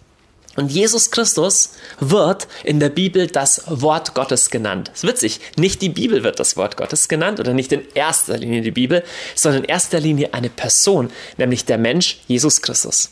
Und 0.58 0.70
Jesus 0.70 1.12
Christus 1.12 1.72
wird 2.00 2.48
in 2.64 2.82
der 2.82 2.90
Bibel 2.90 3.28
das 3.28 3.64
Wort 3.68 4.14
Gottes 4.14 4.50
genannt. 4.50 4.90
Das 4.90 5.04
ist 5.04 5.10
witzig. 5.10 5.40
Nicht 5.56 5.82
die 5.82 5.90
Bibel 5.90 6.24
wird 6.24 6.40
das 6.42 6.58
Wort 6.58 6.76
Gottes 6.76 7.08
genannt 7.08 7.40
oder 7.40 7.54
nicht 7.54 7.72
in 7.72 7.84
erster 7.94 8.38
Linie 8.38 8.62
die 8.62 8.72
Bibel, 8.72 9.04
sondern 9.34 9.64
in 9.64 9.70
erster 9.70 10.02
Linie 10.02 10.34
eine 10.34 10.50
Person, 10.50 11.10
nämlich 11.38 11.64
der 11.64 11.78
Mensch 11.78 12.20
Jesus 12.28 12.62
Christus. 12.62 13.12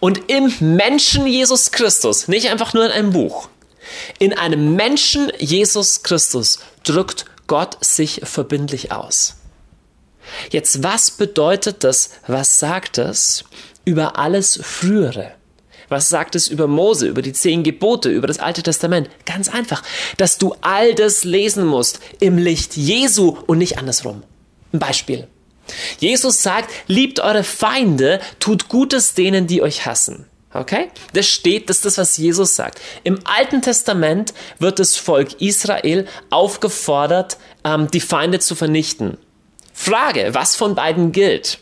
Und 0.00 0.30
im 0.30 0.52
Menschen 0.58 1.26
Jesus 1.26 1.70
Christus, 1.70 2.26
nicht 2.26 2.50
einfach 2.50 2.74
nur 2.74 2.86
in 2.86 2.92
einem 2.92 3.12
Buch, 3.12 3.48
in 4.18 4.36
einem 4.36 4.74
Menschen 4.74 5.32
Jesus 5.38 6.02
Christus 6.02 6.58
drückt 6.82 7.24
Gott 7.46 7.84
sich 7.84 8.22
verbindlich 8.24 8.90
aus. 8.90 9.36
Jetzt, 10.50 10.82
was 10.82 11.10
bedeutet 11.10 11.84
das? 11.84 12.10
Was 12.26 12.58
sagt 12.58 12.98
es 12.98 13.44
über 13.84 14.18
alles 14.18 14.60
Frühere? 14.62 15.32
Was 15.90 16.08
sagt 16.08 16.36
es 16.36 16.48
über 16.48 16.68
Mose, 16.68 17.08
über 17.08 17.20
die 17.20 17.32
zehn 17.32 17.64
Gebote, 17.64 18.08
über 18.08 18.28
das 18.28 18.38
Alte 18.38 18.62
Testament? 18.62 19.10
Ganz 19.26 19.48
einfach, 19.48 19.82
dass 20.16 20.38
du 20.38 20.54
all 20.60 20.94
das 20.94 21.24
lesen 21.24 21.66
musst 21.66 22.00
im 22.20 22.38
Licht 22.38 22.76
Jesu 22.76 23.36
und 23.46 23.58
nicht 23.58 23.76
andersrum. 23.76 24.22
Ein 24.72 24.78
Beispiel. 24.78 25.26
Jesus 25.98 26.42
sagt, 26.42 26.70
liebt 26.86 27.20
eure 27.20 27.44
Feinde, 27.44 28.20
tut 28.38 28.68
Gutes 28.68 29.14
denen, 29.14 29.46
die 29.48 29.62
euch 29.62 29.84
hassen. 29.84 30.26
Okay? 30.52 30.90
Das 31.12 31.26
steht, 31.26 31.68
das 31.68 31.78
ist 31.78 31.86
das, 31.86 31.98
was 31.98 32.16
Jesus 32.16 32.54
sagt. 32.54 32.80
Im 33.02 33.18
Alten 33.24 33.60
Testament 33.60 34.32
wird 34.58 34.78
das 34.78 34.96
Volk 34.96 35.40
Israel 35.40 36.06
aufgefordert, 36.30 37.36
ähm, 37.64 37.90
die 37.90 38.00
Feinde 38.00 38.38
zu 38.38 38.54
vernichten. 38.54 39.18
Frage, 39.72 40.30
was 40.34 40.54
von 40.54 40.74
beiden 40.76 41.10
gilt? 41.12 41.58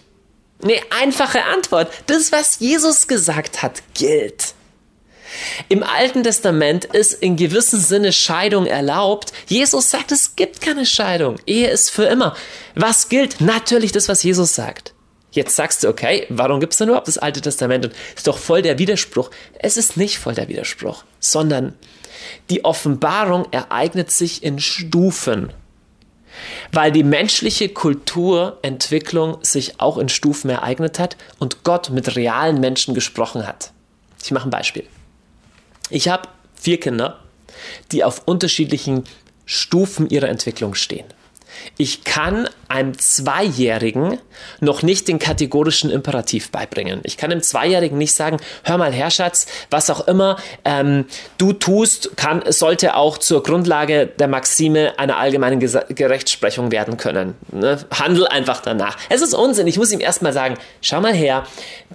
Eine 0.62 0.80
einfache 0.90 1.44
Antwort. 1.44 1.90
Das, 2.06 2.32
was 2.32 2.58
Jesus 2.58 3.06
gesagt 3.06 3.62
hat, 3.62 3.82
gilt. 3.94 4.54
Im 5.68 5.82
Alten 5.82 6.22
Testament 6.22 6.86
ist 6.86 7.12
in 7.12 7.36
gewissem 7.36 7.80
Sinne 7.80 8.12
Scheidung 8.12 8.66
erlaubt. 8.66 9.32
Jesus 9.46 9.90
sagt, 9.90 10.10
es 10.10 10.36
gibt 10.36 10.60
keine 10.60 10.86
Scheidung. 10.86 11.36
Ehe 11.46 11.68
ist 11.68 11.90
für 11.90 12.04
immer. 12.04 12.34
Was 12.74 13.08
gilt? 13.08 13.40
Natürlich 13.40 13.92
das, 13.92 14.08
was 14.08 14.22
Jesus 14.22 14.54
sagt. 14.54 14.94
Jetzt 15.30 15.54
sagst 15.56 15.84
du, 15.84 15.88
okay, 15.88 16.26
warum 16.30 16.58
gibt 16.58 16.72
es 16.72 16.78
denn 16.78 16.88
überhaupt 16.88 17.08
das 17.08 17.18
Alte 17.18 17.40
Testament? 17.40 17.84
Und 17.86 17.94
ist 18.16 18.26
doch 18.26 18.38
voll 18.38 18.62
der 18.62 18.78
Widerspruch. 18.78 19.30
Es 19.58 19.76
ist 19.76 19.96
nicht 19.96 20.18
voll 20.18 20.34
der 20.34 20.48
Widerspruch, 20.48 21.04
sondern 21.20 21.74
die 22.50 22.64
Offenbarung 22.64 23.46
ereignet 23.52 24.10
sich 24.10 24.42
in 24.42 24.58
Stufen 24.58 25.52
weil 26.73 26.92
die 26.92 27.02
menschliche 27.02 27.68
Kulturentwicklung 27.68 29.38
sich 29.42 29.80
auch 29.80 29.99
in 29.99 30.09
Stufen 30.09 30.50
ereignet 30.50 30.99
hat 30.99 31.16
und 31.38 31.64
Gott 31.64 31.90
mit 31.90 32.16
realen 32.16 32.61
Menschen 32.61 32.95
gesprochen 32.95 33.47
hat. 33.47 33.73
Ich 34.23 34.30
mache 34.30 34.49
ein 34.49 34.50
Beispiel. 34.50 34.85
Ich 35.90 36.09
habe 36.09 36.28
vier 36.54 36.80
Kinder, 36.80 37.21
die 37.92 38.04
auf 38.04 38.23
unterschiedlichen 38.26 39.04
Stufen 39.47 40.09
ihrer 40.11 40.28
Entwicklung 40.28 40.75
stehen. 40.75 41.07
Ich 41.76 42.04
kann 42.04 42.48
einem 42.68 42.98
Zweijährigen 42.98 44.18
noch 44.60 44.82
nicht 44.82 45.08
den 45.08 45.18
kategorischen 45.18 45.90
Imperativ 45.90 46.50
beibringen. 46.50 47.00
Ich 47.02 47.16
kann 47.16 47.30
dem 47.30 47.42
Zweijährigen 47.42 47.96
nicht 47.96 48.12
sagen, 48.12 48.38
hör 48.62 48.78
mal 48.78 48.92
her, 48.92 49.10
Schatz, 49.10 49.46
was 49.70 49.88
auch 49.90 50.06
immer 50.06 50.36
ähm, 50.64 51.06
du 51.38 51.52
tust, 51.52 52.16
kann, 52.16 52.42
sollte 52.50 52.94
auch 52.94 53.18
zur 53.18 53.42
Grundlage 53.42 54.06
der 54.06 54.28
Maxime 54.28 54.98
einer 54.98 55.16
allgemeinen 55.16 55.60
Gerechtsprechung 55.60 56.70
werden 56.70 56.98
können. 56.98 57.34
Ne? 57.52 57.78
Handel 57.90 58.26
einfach 58.26 58.60
danach. 58.60 58.96
Es 59.08 59.22
ist 59.22 59.34
Unsinn. 59.34 59.66
Ich 59.66 59.78
muss 59.78 59.90
ihm 59.90 60.00
erstmal 60.00 60.32
sagen, 60.32 60.56
schau 60.82 61.00
mal 61.00 61.14
her, 61.14 61.44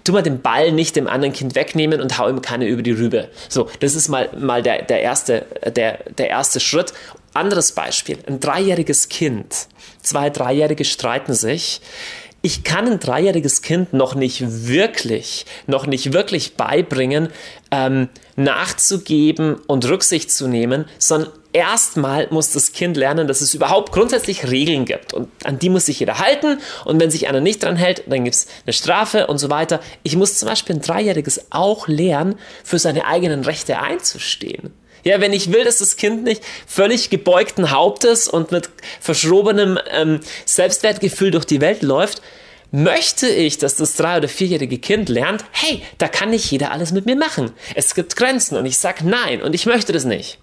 tu 0.04 0.12
mal 0.12 0.24
den 0.24 0.42
Ball 0.42 0.72
nicht 0.72 0.96
dem 0.96 1.08
anderen 1.08 1.34
Kind 1.34 1.56
wegnehmen 1.56 2.02
und 2.02 2.18
hau 2.18 2.28
ihm 2.30 2.42
keine 2.42 2.66
über 2.66 2.82
die 2.82 2.92
Rübe. 2.92 3.30
So, 3.48 3.70
das 3.80 3.96
ist 3.96 4.10
mal, 4.10 4.30
mal 4.38 4.64
der, 4.64 4.82
der, 4.84 5.02
erste, 5.02 5.46
der, 5.76 6.00
der 6.18 6.30
erste 6.30 6.60
Schritt. 6.60 6.94
Anderes 7.34 7.72
Beispiel, 7.72 8.18
ein 8.28 8.40
dreijähriges 8.40 9.10
Kind. 9.10 9.68
Zwei 10.02 10.30
Dreijährige 10.30 10.86
streiten 10.86 11.34
sich. 11.34 11.82
Ich 12.46 12.64
kann 12.64 12.88
ein 12.88 13.00
dreijähriges 13.00 13.62
Kind 13.62 13.94
noch 13.94 14.16
nicht 14.16 14.68
wirklich, 14.68 15.46
noch 15.66 15.88
nicht 15.88 16.12
wirklich 16.12 16.58
beibringen, 16.58 17.30
ähm, 17.72 18.10
nachzugeben 18.36 19.56
und 19.66 19.88
Rücksicht 19.88 20.30
zu 20.30 20.48
nehmen, 20.48 20.86
sondern 21.00 21.32
erstmal 21.54 22.28
muss 22.32 22.52
das 22.52 22.74
Kind 22.74 22.98
lernen, 22.98 23.28
dass 23.28 23.40
es 23.40 23.54
überhaupt 23.54 23.94
grundsätzlich 23.94 24.52
Regeln 24.52 24.84
gibt 24.84 25.14
und 25.14 25.30
an 25.46 25.58
die 25.58 25.70
muss 25.70 25.86
sich 25.86 26.02
jeder 26.02 26.20
halten 26.20 26.60
und 26.84 27.00
wenn 27.00 27.12
sich 27.12 27.30
einer 27.30 27.40
nicht 27.40 27.64
dran 27.64 27.78
hält, 27.78 28.04
dann 28.08 28.26
gibt 28.26 28.36
es 28.36 28.48
eine 28.66 28.74
Strafe 28.74 29.28
und 29.28 29.38
so 29.38 29.50
weiter. 29.50 29.80
Ich 30.04 30.18
muss 30.18 30.38
zum 30.38 30.50
Beispiel 30.50 30.76
ein 30.76 30.82
Dreijähriges 30.82 31.48
auch 31.52 31.88
lernen, 31.88 32.36
für 32.64 32.78
seine 32.78 33.06
eigenen 33.06 33.46
Rechte 33.46 33.80
einzustehen. 33.80 34.74
Ja, 35.04 35.20
wenn 35.20 35.34
ich 35.34 35.52
will, 35.52 35.66
dass 35.66 35.80
das 35.80 35.98
Kind 35.98 36.24
nicht 36.24 36.42
völlig 36.66 37.10
gebeugten 37.10 37.72
Hauptes 37.72 38.28
und 38.28 38.52
mit 38.52 38.70
verschrobenem 39.02 39.78
ähm, 39.92 40.22
Selbstwertgefühl 40.46 41.32
durch 41.32 41.46
die 41.46 41.62
Welt 41.62 41.82
läuft, 41.82 42.22
möchte 42.72 43.28
ich, 43.28 43.60
dass 43.60 43.76
das 43.76 43.96
drei- 43.96 44.18
oder 44.18 44.28
vierjährige 44.28 44.80
Kind 44.80 45.08
lernt, 45.08 45.46
hey, 45.52 45.84
da 46.00 46.08
kann 46.08 46.32
nicht 46.32 46.50
jeder 46.50 46.72
alles 46.72 46.92
mit 46.92 47.06
mir 47.06 47.16
machen. 47.16 47.52
Es 47.76 47.94
gibt 47.94 48.16
Grenzen 48.16 48.58
und 48.58 48.66
ich 48.66 48.78
sage 48.78 49.08
nein 49.08 49.44
und 49.44 49.54
ich 49.54 49.66
möchte 49.66 49.94
das 49.94 50.06
nicht. 50.06 50.40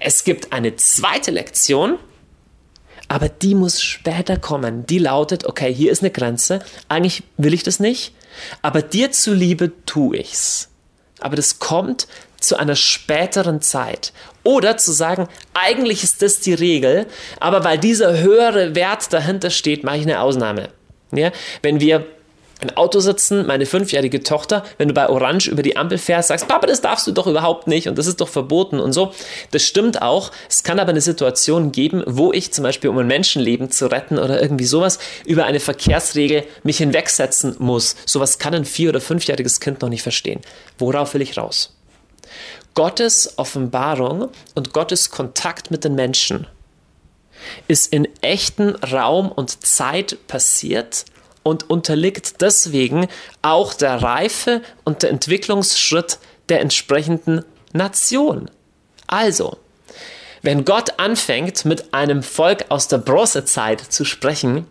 Es 0.00 0.24
gibt 0.24 0.52
eine 0.52 0.76
zweite 0.76 1.30
Lektion, 1.30 1.98
aber 3.08 3.30
die 3.30 3.54
muss 3.54 3.82
später 3.82 4.36
kommen. 4.36 4.84
Die 4.84 4.98
lautet, 4.98 5.46
okay, 5.46 5.72
hier 5.72 5.92
ist 5.92 6.02
eine 6.02 6.10
Grenze, 6.10 6.62
eigentlich 6.88 7.22
will 7.38 7.54
ich 7.54 7.62
das 7.62 7.80
nicht, 7.80 8.12
aber 8.60 8.82
dir 8.82 9.12
zuliebe 9.12 9.72
tue 9.86 10.18
ich's. 10.18 10.68
Aber 11.20 11.36
das 11.36 11.58
kommt 11.58 12.06
zu 12.46 12.56
einer 12.56 12.76
späteren 12.76 13.60
Zeit. 13.60 14.12
Oder 14.42 14.76
zu 14.76 14.92
sagen, 14.92 15.28
eigentlich 15.54 16.04
ist 16.04 16.22
das 16.22 16.40
die 16.40 16.54
Regel, 16.54 17.06
aber 17.40 17.64
weil 17.64 17.78
dieser 17.78 18.18
höhere 18.18 18.74
Wert 18.74 19.12
dahinter 19.12 19.50
steht, 19.50 19.84
mache 19.84 19.96
ich 19.96 20.02
eine 20.02 20.20
Ausnahme. 20.20 20.68
Ja? 21.12 21.32
Wenn 21.62 21.80
wir 21.80 22.06
im 22.64 22.70
Auto 22.76 23.00
sitzen, 23.00 23.46
meine 23.46 23.66
fünfjährige 23.66 24.22
Tochter, 24.22 24.64
wenn 24.78 24.88
du 24.88 24.94
bei 24.94 25.08
Orange 25.08 25.50
über 25.50 25.62
die 25.62 25.76
Ampel 25.76 25.98
fährst, 25.98 26.28
sagst, 26.28 26.48
Papa, 26.48 26.66
das 26.66 26.80
darfst 26.80 27.06
du 27.06 27.12
doch 27.12 27.26
überhaupt 27.26 27.66
nicht 27.66 27.88
und 27.88 27.98
das 27.98 28.06
ist 28.06 28.20
doch 28.20 28.28
verboten 28.28 28.80
und 28.80 28.92
so. 28.92 29.12
Das 29.50 29.64
stimmt 29.64 30.02
auch. 30.02 30.30
Es 30.48 30.62
kann 30.62 30.78
aber 30.78 30.90
eine 30.90 31.00
Situation 31.00 31.72
geben, 31.72 32.02
wo 32.06 32.32
ich 32.32 32.52
zum 32.52 32.62
Beispiel, 32.62 32.90
um 32.90 32.98
ein 32.98 33.06
Menschenleben 33.06 33.70
zu 33.70 33.90
retten 33.90 34.18
oder 34.18 34.40
irgendwie 34.40 34.64
sowas, 34.64 34.98
über 35.26 35.44
eine 35.44 35.60
Verkehrsregel 35.60 36.44
mich 36.62 36.78
hinwegsetzen 36.78 37.56
muss. 37.58 37.96
Sowas 38.06 38.38
kann 38.38 38.54
ein 38.54 38.64
vier- 38.64 38.90
oder 38.90 39.00
fünfjähriges 39.00 39.60
Kind 39.60 39.82
noch 39.82 39.88
nicht 39.88 40.02
verstehen. 40.02 40.40
Worauf 40.78 41.14
will 41.14 41.22
ich 41.22 41.36
raus? 41.36 41.74
Gottes 42.74 43.38
Offenbarung 43.38 44.30
und 44.54 44.72
Gottes 44.72 45.10
Kontakt 45.10 45.70
mit 45.70 45.84
den 45.84 45.94
Menschen 45.94 46.46
ist 47.68 47.92
in 47.92 48.08
echten 48.20 48.74
Raum 48.76 49.30
und 49.30 49.64
Zeit 49.64 50.26
passiert 50.26 51.04
und 51.42 51.68
unterliegt 51.70 52.40
deswegen 52.40 53.06
auch 53.42 53.74
der 53.74 54.02
Reife 54.02 54.62
und 54.84 55.02
der 55.02 55.10
Entwicklungsschritt 55.10 56.18
der 56.48 56.60
entsprechenden 56.60 57.44
Nation. 57.72 58.50
Also, 59.06 59.58
wenn 60.42 60.64
Gott 60.64 60.98
anfängt, 60.98 61.64
mit 61.64 61.94
einem 61.94 62.22
Volk 62.22 62.66
aus 62.70 62.88
der 62.88 62.98
Bronzezeit 62.98 63.80
zu 63.80 64.04
sprechen, 64.04 64.66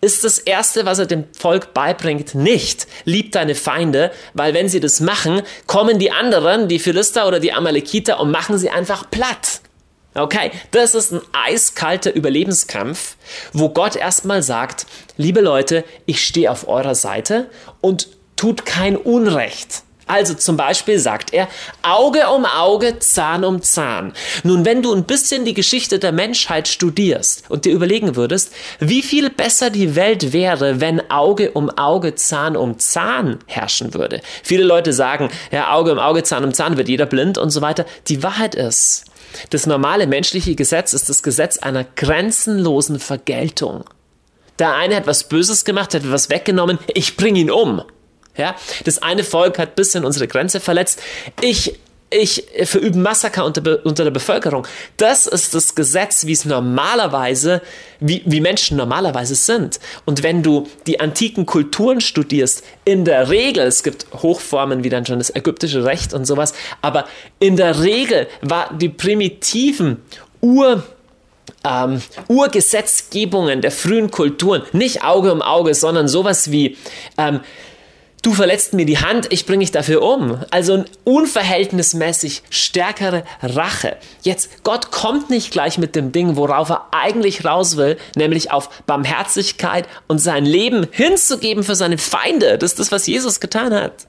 ist 0.00 0.24
das 0.24 0.38
Erste, 0.38 0.84
was 0.84 0.98
er 0.98 1.06
dem 1.06 1.24
Volk 1.32 1.74
beibringt, 1.74 2.34
nicht, 2.34 2.86
lieb 3.04 3.32
deine 3.32 3.54
Feinde, 3.54 4.10
weil 4.34 4.54
wenn 4.54 4.68
sie 4.68 4.80
das 4.80 5.00
machen, 5.00 5.42
kommen 5.66 5.98
die 5.98 6.10
anderen, 6.10 6.68
die 6.68 6.78
Philister 6.78 7.26
oder 7.26 7.40
die 7.40 7.52
Amalekiter 7.52 8.20
und 8.20 8.30
machen 8.30 8.58
sie 8.58 8.70
einfach 8.70 9.10
platt. 9.10 9.60
Okay, 10.14 10.50
das 10.70 10.94
ist 10.94 11.12
ein 11.12 11.20
eiskalter 11.32 12.14
Überlebenskampf, 12.14 13.16
wo 13.52 13.68
Gott 13.68 13.96
erstmal 13.96 14.42
sagt, 14.42 14.86
liebe 15.18 15.42
Leute, 15.42 15.84
ich 16.06 16.24
stehe 16.24 16.50
auf 16.50 16.68
eurer 16.68 16.94
Seite 16.94 17.50
und 17.82 18.08
tut 18.34 18.64
kein 18.64 18.96
Unrecht. 18.96 19.82
Also 20.06 20.34
zum 20.34 20.56
Beispiel 20.56 21.00
sagt 21.00 21.32
er, 21.32 21.48
Auge 21.82 22.28
um 22.30 22.44
Auge, 22.44 23.00
Zahn 23.00 23.44
um 23.44 23.60
Zahn. 23.60 24.12
Nun, 24.44 24.64
wenn 24.64 24.80
du 24.80 24.94
ein 24.94 25.04
bisschen 25.04 25.44
die 25.44 25.54
Geschichte 25.54 25.98
der 25.98 26.12
Menschheit 26.12 26.68
studierst 26.68 27.44
und 27.48 27.64
dir 27.64 27.72
überlegen 27.72 28.14
würdest, 28.14 28.52
wie 28.78 29.02
viel 29.02 29.30
besser 29.30 29.68
die 29.68 29.96
Welt 29.96 30.32
wäre, 30.32 30.80
wenn 30.80 31.10
Auge 31.10 31.50
um 31.52 31.70
Auge, 31.70 32.14
Zahn 32.14 32.56
um 32.56 32.78
Zahn 32.78 33.40
herrschen 33.46 33.94
würde. 33.94 34.20
Viele 34.44 34.62
Leute 34.62 34.92
sagen, 34.92 35.28
ja, 35.50 35.72
Auge 35.72 35.92
um 35.92 35.98
Auge, 35.98 36.22
Zahn 36.22 36.44
um 36.44 36.54
Zahn 36.54 36.76
wird 36.76 36.88
jeder 36.88 37.06
blind 37.06 37.36
und 37.36 37.50
so 37.50 37.60
weiter. 37.60 37.84
Die 38.06 38.22
Wahrheit 38.22 38.54
ist, 38.54 39.06
das 39.50 39.66
normale 39.66 40.06
menschliche 40.06 40.54
Gesetz 40.54 40.92
ist 40.92 41.08
das 41.08 41.24
Gesetz 41.24 41.58
einer 41.58 41.84
grenzenlosen 41.84 43.00
Vergeltung. 43.00 43.84
Der 44.60 44.74
eine 44.74 44.96
hat 44.96 45.06
was 45.06 45.24
Böses 45.24 45.64
gemacht, 45.64 45.94
hat 45.94 46.10
was 46.10 46.30
weggenommen, 46.30 46.78
ich 46.94 47.16
bring 47.16 47.34
ihn 47.34 47.50
um. 47.50 47.82
Ja, 48.36 48.54
das 48.84 49.02
eine 49.02 49.24
Volk 49.24 49.58
hat 49.58 49.76
bis 49.76 49.94
in 49.94 50.04
unsere 50.04 50.28
Grenze 50.28 50.60
verletzt. 50.60 51.00
Ich 51.40 51.78
ich 52.08 52.44
verübe 52.62 52.98
Massaker 52.98 53.44
unter, 53.44 53.84
unter 53.84 54.04
der 54.04 54.12
Bevölkerung. 54.12 54.64
Das 54.96 55.26
ist 55.26 55.54
das 55.54 55.74
Gesetz, 55.74 56.24
wie 56.24 56.32
es 56.32 56.44
normalerweise, 56.44 57.62
wie, 57.98 58.22
wie 58.24 58.40
Menschen 58.40 58.76
normalerweise 58.76 59.34
sind. 59.34 59.80
Und 60.04 60.22
wenn 60.22 60.44
du 60.44 60.68
die 60.86 61.00
antiken 61.00 61.46
Kulturen 61.46 62.00
studierst, 62.00 62.62
in 62.84 63.04
der 63.04 63.28
Regel, 63.28 63.64
es 63.66 63.82
gibt 63.82 64.06
Hochformen 64.12 64.84
wie 64.84 64.88
dann 64.88 65.04
schon 65.04 65.18
das 65.18 65.34
ägyptische 65.34 65.84
Recht 65.84 66.14
und 66.14 66.26
sowas, 66.26 66.54
aber 66.80 67.06
in 67.40 67.56
der 67.56 67.82
Regel 67.82 68.28
war 68.40 68.72
die 68.72 68.88
primitiven 68.88 70.00
Ur- 70.40 70.84
ähm, 71.64 72.00
Urgesetzgebungen 72.28 73.62
der 73.62 73.72
frühen 73.72 74.12
Kulturen 74.12 74.62
nicht 74.72 75.02
Auge 75.02 75.32
um 75.32 75.42
Auge, 75.42 75.74
sondern 75.74 76.06
sowas 76.06 76.52
wie 76.52 76.76
ähm, 77.18 77.40
du 78.22 78.32
verletzt 78.32 78.74
mir 78.74 78.86
die 78.86 78.98
Hand, 78.98 79.32
ich 79.32 79.46
bringe 79.46 79.60
dich 79.60 79.72
dafür 79.72 80.02
um. 80.02 80.42
Also 80.50 80.74
eine 80.74 80.84
unverhältnismäßig 81.04 82.42
stärkere 82.50 83.24
Rache. 83.42 83.96
Jetzt, 84.22 84.64
Gott 84.64 84.90
kommt 84.90 85.30
nicht 85.30 85.50
gleich 85.52 85.78
mit 85.78 85.94
dem 85.94 86.12
Ding, 86.12 86.36
worauf 86.36 86.70
er 86.70 86.88
eigentlich 86.92 87.44
raus 87.44 87.76
will, 87.76 87.96
nämlich 88.16 88.50
auf 88.50 88.68
Barmherzigkeit 88.86 89.86
und 90.08 90.18
sein 90.18 90.44
Leben 90.44 90.86
hinzugeben 90.90 91.62
für 91.62 91.76
seine 91.76 91.98
Feinde. 91.98 92.58
Das 92.58 92.72
ist 92.72 92.80
das, 92.80 92.92
was 92.92 93.06
Jesus 93.06 93.40
getan 93.40 93.72
hat. 93.72 94.06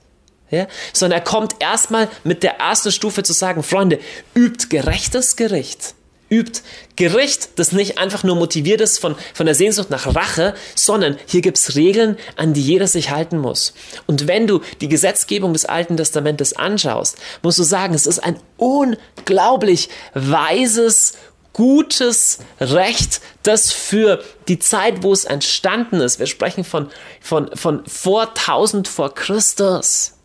Ja? 0.50 0.68
Sondern 0.94 1.20
er 1.20 1.26
kommt 1.26 1.56
erstmal 1.60 2.10
mit 2.24 2.44
der 2.44 2.60
ersten 2.60 2.92
Stufe 2.92 3.24
zu 3.24 3.34
sagen, 3.34 3.64
Freunde, 3.64 4.00
übt 4.36 4.70
gerechtes 4.70 5.36
Gericht. 5.36 5.94
Übt 6.30 6.62
Gericht, 6.96 7.50
das 7.58 7.72
nicht 7.72 7.98
einfach 7.98 8.24
nur 8.24 8.36
motiviert 8.36 8.82
ist 8.82 9.00
von, 9.00 9.16
von 9.34 9.46
der 9.46 9.56
Sehnsucht 9.56 9.90
nach 9.90 10.14
Rache, 10.16 10.54
sondern 10.76 11.18
hier 11.26 11.42
gibt 11.42 11.58
es 11.58 11.76
Regeln, 11.76 12.18
an 12.36 12.54
die 12.54 12.62
jeder 12.62 12.88
sich 12.88 13.12
halten 13.12 13.38
muss. 13.38 13.74
Und 14.08 14.28
wenn 14.28 14.48
du 14.48 14.62
die 14.82 14.90
Gesetzgebung 14.90 15.54
des 15.54 15.66
Alten 15.66 15.98
Testamentes 15.98 16.54
anschaust, 16.54 17.18
musst 17.44 17.60
du 17.60 17.64
sagen, 17.64 17.94
es 17.94 18.08
ist 18.08 18.20
ein 18.20 18.40
unglaublich 18.58 19.90
weises, 20.14 21.14
gutes 21.54 22.38
Recht, 22.60 23.20
das 23.42 23.72
für 23.72 24.24
die 24.48 24.60
Zeit, 24.60 25.02
wo 25.02 25.12
es 25.12 25.26
entstanden 25.26 26.02
ist, 26.02 26.20
wir 26.20 26.28
sprechen 26.28 26.64
von, 26.64 26.90
von, 27.20 27.50
von 27.56 27.84
vor 27.88 28.30
1000 28.30 28.88
vor 28.88 29.14
Christus, 29.16 30.17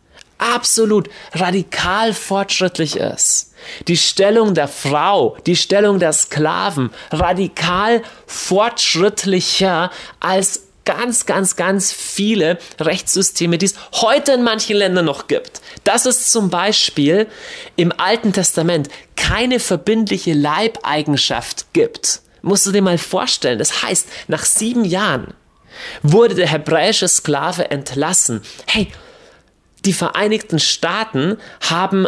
absolut 0.43 1.09
radikal 1.33 2.13
fortschrittlich 2.13 2.97
ist. 2.97 3.55
Die 3.87 3.97
Stellung 3.97 4.55
der 4.55 4.69
Frau, 4.69 5.37
die 5.47 5.57
Stellung 5.57 5.99
der 5.99 6.13
Sklaven 6.13 6.91
radikal 7.11 8.03
fortschrittlicher 8.27 9.91
als 10.19 10.63
ganz, 10.85 11.27
ganz, 11.27 11.55
ganz 11.55 11.93
viele 11.93 12.59
Rechtssysteme, 12.81 13.57
die 13.57 13.67
es 13.67 13.77
heute 13.93 14.33
in 14.33 14.43
manchen 14.43 14.77
Ländern 14.77 15.05
noch 15.05 15.29
gibt. 15.29 15.61
Dass 15.85 16.07
es 16.07 16.31
zum 16.31 16.51
Beispiel 16.51 17.29
im 17.77 17.93
Alten 17.97 18.33
Testament 18.33 18.89
keine 19.15 19.61
verbindliche 19.61 20.33
Leibeigenschaft 20.33 21.73
gibt. 21.73 22.23
Musst 22.43 22.67
du 22.67 22.73
dir 22.73 22.83
mal 22.83 22.99
vorstellen. 22.99 23.61
Das 23.61 23.85
heißt, 23.85 24.09
nach 24.27 24.45
sieben 24.45 24.85
Jahren 24.85 25.35
wurde 26.03 26.35
der 26.35 26.49
hebräische 26.49 27.07
Sklave 27.07 27.71
entlassen. 27.71 28.43
Hey, 28.67 28.89
die 29.85 29.93
Vereinigten 29.93 30.59
Staaten 30.59 31.39
haben 31.61 32.07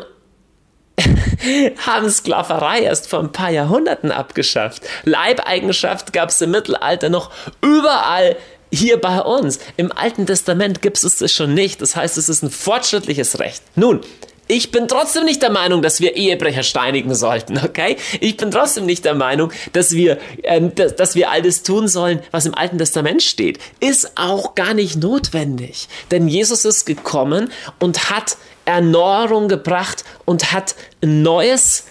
haben 1.87 2.09
Sklaverei 2.09 2.83
erst 2.83 3.09
vor 3.09 3.19
ein 3.19 3.33
paar 3.33 3.50
Jahrhunderten 3.50 4.12
abgeschafft. 4.12 4.83
Leibeigenschaft 5.02 6.12
gab 6.12 6.28
es 6.28 6.40
im 6.40 6.52
Mittelalter 6.52 7.09
noch 7.09 7.33
überall 7.61 8.37
hier 8.73 9.00
bei 9.00 9.21
uns. 9.21 9.59
Im 9.76 9.93
Alten 9.93 10.26
Testament 10.26 10.83
gibt 10.83 11.02
es 11.02 11.16
das 11.16 11.33
schon 11.33 11.54
nicht. 11.54 11.81
Das 11.81 11.97
heißt, 11.97 12.16
es 12.16 12.28
ist 12.28 12.43
ein 12.43 12.50
fortschrittliches 12.50 13.38
Recht. 13.38 13.62
Nun, 13.76 14.00
ich 14.46 14.70
bin 14.70 14.88
trotzdem 14.88 15.24
nicht 15.24 15.42
der 15.42 15.50
Meinung, 15.50 15.82
dass 15.82 16.00
wir 16.00 16.16
Ehebrecher 16.16 16.62
steinigen 16.62 17.14
sollten, 17.14 17.58
okay? 17.64 17.96
Ich 18.20 18.36
bin 18.36 18.50
trotzdem 18.50 18.86
nicht 18.86 19.04
der 19.04 19.14
Meinung, 19.14 19.52
dass 19.72 19.92
wir, 19.92 20.18
ähm, 20.42 20.74
dass, 20.74 20.96
dass 20.96 21.14
wir 21.14 21.30
alles 21.30 21.62
tun 21.62 21.88
sollen, 21.88 22.20
was 22.30 22.46
im 22.46 22.54
Alten 22.54 22.78
Testament 22.78 23.22
steht. 23.22 23.58
Ist 23.80 24.12
auch 24.16 24.54
gar 24.54 24.74
nicht 24.74 24.96
notwendig. 24.96 25.88
Denn 26.10 26.28
Jesus 26.28 26.64
ist 26.64 26.84
gekommen 26.84 27.50
und 27.78 28.10
hat 28.10 28.36
Erneuerung 28.64 29.48
gebracht 29.48 30.04
und 30.24 30.52
hat 30.52 30.74
ein 31.02 31.22
neues 31.22 31.84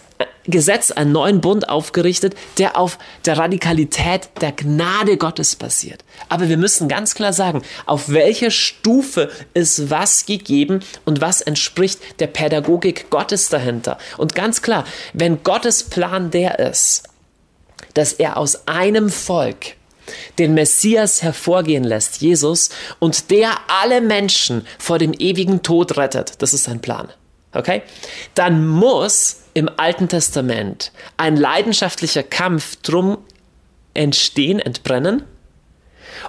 Gesetz, 0.46 0.92
einen 0.92 1.12
neuen 1.12 1.42
Bund 1.42 1.70
aufgerichtet, 1.70 2.36
der 2.58 2.78
auf 2.78 2.98
der 3.26 3.38
Radikalität 3.38 4.30
der 4.42 4.52
Gnade 4.52 5.18
Gottes 5.18 5.56
basiert. 5.56 6.04
Aber 6.30 6.50
wir 6.50 6.58
müssen 6.58 6.88
ganz 6.88 7.16
klar 7.16 7.34
sagen, 7.34 7.62
auf 7.86 8.10
welcher 8.10 8.52
Stufe 8.52 9.30
ist 9.54 9.90
was 9.90 10.26
gegeben 10.26 10.82
und 11.06 11.22
was 11.22 11.42
entspricht 11.42 12.20
der 12.20 12.28
Pädagogik 12.28 13.10
Gottes 13.10 13.50
dahinter. 13.50 13.98
Und 14.18 14.36
ganz 14.36 14.62
klar, 14.62 14.86
wenn 15.14 15.44
Gottes 15.44 15.84
Plan 15.84 16.32
der 16.32 16.60
ist, 16.60 17.04
dass 17.94 18.14
er 18.14 18.38
aus 18.38 18.68
einem 18.68 19.10
Volk 19.10 19.76
den 20.38 20.54
Messias 20.54 21.22
hervorgehen 21.22 21.84
lässt, 21.84 22.22
Jesus, 22.22 22.70
und 23.00 23.32
der 23.32 23.52
alle 23.68 24.02
Menschen 24.02 24.68
vor 24.78 25.00
dem 25.00 25.14
ewigen 25.14 25.64
Tod 25.64 25.98
rettet, 25.98 26.42
das 26.42 26.54
ist 26.54 26.66
sein 26.66 26.82
Plan. 26.82 27.10
Okay? 27.54 27.82
Dann 28.36 28.68
muss 28.68 29.42
im 29.54 29.70
Alten 29.78 30.08
Testament 30.08 30.92
ein 31.18 31.38
leidenschaftlicher 31.38 32.24
Kampf 32.24 32.78
drum 32.78 33.18
entstehen, 33.94 34.60
entbrennen, 34.60 35.24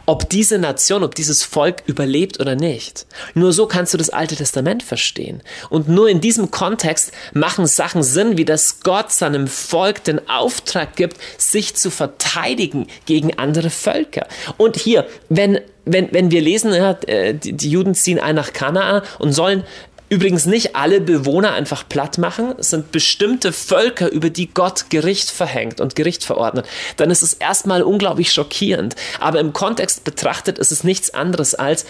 ob 0.06 0.28
diese 0.28 0.58
Nation, 0.58 1.02
ob 1.02 1.14
dieses 1.14 1.42
Volk 1.42 1.82
überlebt 1.86 2.40
oder 2.40 2.56
nicht. 2.56 3.06
Nur 3.34 3.52
so 3.52 3.66
kannst 3.66 3.94
du 3.94 3.98
das 3.98 4.10
Alte 4.10 4.36
Testament 4.36 4.82
verstehen. 4.82 5.42
Und 5.70 5.88
nur 5.88 6.08
in 6.08 6.20
diesem 6.20 6.50
Kontext 6.50 7.12
machen 7.32 7.66
Sachen 7.66 8.02
Sinn, 8.02 8.36
wie 8.36 8.44
dass 8.44 8.80
Gott 8.80 9.12
seinem 9.12 9.46
Volk 9.46 10.04
den 10.04 10.28
Auftrag 10.28 10.96
gibt, 10.96 11.16
sich 11.38 11.74
zu 11.74 11.90
verteidigen 11.90 12.86
gegen 13.06 13.38
andere 13.38 13.70
Völker. 13.70 14.26
Und 14.56 14.76
hier, 14.76 15.06
wenn 15.28 15.60
wenn, 15.86 16.10
wenn 16.12 16.30
wir 16.30 16.40
lesen, 16.40 16.72
ja, 16.72 16.92
äh, 17.06 17.34
die, 17.34 17.52
die 17.52 17.70
Juden 17.70 17.94
ziehen 17.94 18.18
ein 18.18 18.34
nach 18.36 18.54
Kanaan 18.54 19.02
und 19.18 19.32
sollen 19.32 19.64
übrigens 20.08 20.46
nicht 20.46 20.76
alle 20.76 21.00
Bewohner 21.00 21.52
einfach 21.54 21.88
platt 21.88 22.18
machen. 22.18 22.54
Es 22.58 22.70
sind 22.70 22.92
bestimmte 22.92 23.52
Völker, 23.52 24.10
über 24.10 24.30
die 24.30 24.52
Gott 24.52 24.90
Gericht 24.90 25.30
verhängt 25.30 25.80
und 25.80 25.96
Gericht 25.96 26.24
verordnet. 26.24 26.66
Dann 26.96 27.10
ist 27.10 27.22
es 27.22 27.32
erstmal 27.32 27.82
unglaublich 27.82 28.32
schockierend. 28.32 28.96
Aber 29.20 29.40
im 29.40 29.52
Kontext 29.52 30.04
betrachtet 30.04 30.58
ist 30.58 30.72
es 30.72 30.84
nichts 30.84 31.12
anderes 31.14 31.54
als 31.54 31.86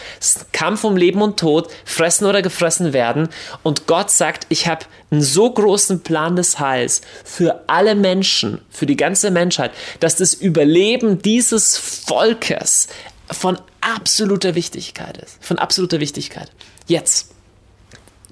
Kampf 0.52 0.84
um 0.84 0.96
Leben 0.96 1.22
und 1.22 1.38
Tod, 1.38 1.68
fressen 1.84 2.26
oder 2.26 2.40
gefressen 2.40 2.92
werden. 2.92 3.28
Und 3.62 3.86
Gott 3.86 4.10
sagt, 4.10 4.46
ich 4.48 4.68
habe 4.68 4.86
einen 5.10 5.22
so 5.22 5.50
großen 5.50 6.00
Plan 6.00 6.36
des 6.36 6.58
Heils 6.58 7.02
für 7.24 7.64
alle 7.66 7.94
Menschen, 7.94 8.60
für 8.70 8.86
die 8.86 8.96
ganze 8.96 9.30
Menschheit, 9.30 9.72
dass 10.00 10.16
das 10.16 10.34
Überleben 10.34 11.20
dieses 11.20 11.76
Volkes 11.76 12.88
von 13.30 13.58
absoluter 13.80 14.54
Wichtigkeit 14.54 15.18
ist. 15.18 15.36
Von 15.40 15.58
absoluter 15.58 16.00
Wichtigkeit. 16.00 16.50
Jetzt 16.86 17.33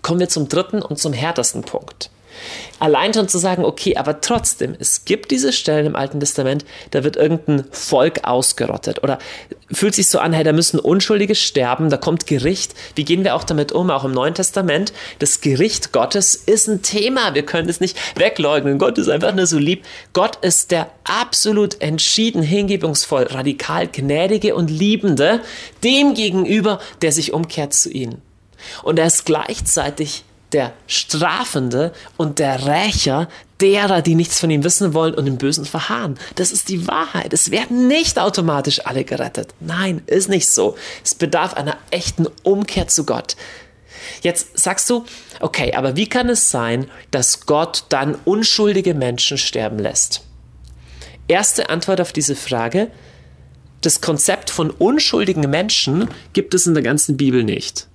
kommen 0.02 0.20
wir 0.20 0.28
zum 0.28 0.48
dritten 0.48 0.82
und 0.82 0.98
zum 0.98 1.12
härtesten 1.12 1.62
Punkt. 1.62 2.10
Allein 2.78 3.14
schon 3.14 3.28
zu 3.28 3.38
sagen, 3.38 3.64
okay, 3.64 3.96
aber 3.96 4.20
trotzdem, 4.20 4.74
es 4.78 5.04
gibt 5.04 5.30
diese 5.30 5.52
Stellen 5.52 5.86
im 5.86 5.96
Alten 5.96 6.18
Testament, 6.18 6.64
da 6.90 7.04
wird 7.04 7.16
irgendein 7.16 7.64
Volk 7.70 8.24
ausgerottet 8.24 9.02
oder 9.02 9.18
fühlt 9.70 9.94
sich 9.94 10.08
so 10.08 10.18
an, 10.18 10.32
hey, 10.32 10.42
da 10.42 10.52
müssen 10.52 10.80
Unschuldige 10.80 11.34
sterben, 11.34 11.90
da 11.90 11.96
kommt 11.96 12.26
Gericht. 12.26 12.74
Wie 12.96 13.04
gehen 13.04 13.22
wir 13.22 13.36
auch 13.36 13.44
damit 13.44 13.70
um? 13.72 13.90
Auch 13.90 14.04
im 14.04 14.12
Neuen 14.12 14.34
Testament, 14.34 14.92
das 15.20 15.40
Gericht 15.40 15.92
Gottes 15.92 16.34
ist 16.34 16.68
ein 16.68 16.82
Thema. 16.82 17.34
Wir 17.34 17.44
können 17.44 17.68
es 17.68 17.80
nicht 17.80 17.96
wegleugnen. 18.18 18.78
Gott 18.78 18.98
ist 18.98 19.08
einfach 19.08 19.34
nur 19.34 19.46
so 19.46 19.58
lieb. 19.58 19.84
Gott 20.12 20.36
ist 20.42 20.70
der 20.72 20.90
absolut 21.04 21.80
entschieden, 21.80 22.42
hingebungsvoll, 22.42 23.24
radikal 23.24 23.86
gnädige 23.86 24.54
und 24.54 24.70
liebende 24.70 25.40
dem 25.84 26.14
gegenüber, 26.14 26.80
der 27.02 27.12
sich 27.12 27.32
umkehrt 27.32 27.74
zu 27.74 27.90
ihnen. 27.90 28.31
Und 28.82 28.98
er 28.98 29.06
ist 29.06 29.26
gleichzeitig 29.26 30.24
der 30.52 30.72
Strafende 30.86 31.92
und 32.16 32.38
der 32.38 32.66
Rächer 32.66 33.28
derer, 33.60 34.02
die 34.02 34.14
nichts 34.14 34.38
von 34.38 34.50
ihm 34.50 34.64
wissen 34.64 34.92
wollen 34.92 35.14
und 35.14 35.26
im 35.26 35.38
Bösen 35.38 35.64
verharren. 35.64 36.18
Das 36.34 36.52
ist 36.52 36.68
die 36.68 36.86
Wahrheit. 36.88 37.32
Es 37.32 37.50
werden 37.50 37.88
nicht 37.88 38.18
automatisch 38.18 38.84
alle 38.84 39.04
gerettet. 39.04 39.54
Nein, 39.60 40.02
ist 40.06 40.28
nicht 40.28 40.50
so. 40.50 40.76
Es 41.04 41.14
bedarf 41.14 41.54
einer 41.54 41.76
echten 41.90 42.26
Umkehr 42.42 42.88
zu 42.88 43.04
Gott. 43.06 43.36
Jetzt 44.22 44.58
sagst 44.58 44.90
du, 44.90 45.04
okay, 45.40 45.74
aber 45.74 45.96
wie 45.96 46.08
kann 46.08 46.28
es 46.28 46.50
sein, 46.50 46.86
dass 47.10 47.46
Gott 47.46 47.84
dann 47.88 48.16
unschuldige 48.24 48.94
Menschen 48.94 49.38
sterben 49.38 49.78
lässt? 49.78 50.22
Erste 51.28 51.70
Antwort 51.70 52.00
auf 52.00 52.12
diese 52.12 52.36
Frage, 52.36 52.90
das 53.80 54.00
Konzept 54.00 54.50
von 54.50 54.70
unschuldigen 54.70 55.48
Menschen 55.48 56.08
gibt 56.32 56.54
es 56.54 56.66
in 56.66 56.74
der 56.74 56.82
ganzen 56.82 57.16
Bibel 57.16 57.42
nicht. 57.42 57.88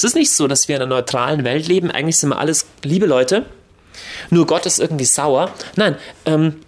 Es 0.00 0.04
ist 0.04 0.14
nicht 0.14 0.32
so, 0.32 0.48
dass 0.48 0.66
wir 0.66 0.76
in 0.76 0.82
einer 0.82 0.94
neutralen 0.94 1.44
Welt 1.44 1.68
leben. 1.68 1.90
Eigentlich 1.90 2.16
sind 2.16 2.30
wir 2.30 2.38
alles 2.38 2.64
liebe 2.82 3.04
Leute. 3.04 3.44
Nur 4.30 4.46
Gott 4.46 4.64
ist 4.64 4.80
irgendwie 4.80 5.04
sauer. 5.04 5.52
Nein, 5.76 5.94
ähm, 6.24 6.62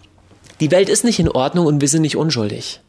die 0.61 0.71
Welt 0.71 0.91
ist 0.91 1.03
nicht 1.03 1.19
in 1.19 1.31
Ordnung 1.31 1.65
und 1.65 1.81
wir 1.81 1.89
sind 1.89 2.03
nicht 2.03 2.19
unschuldig 2.19 2.82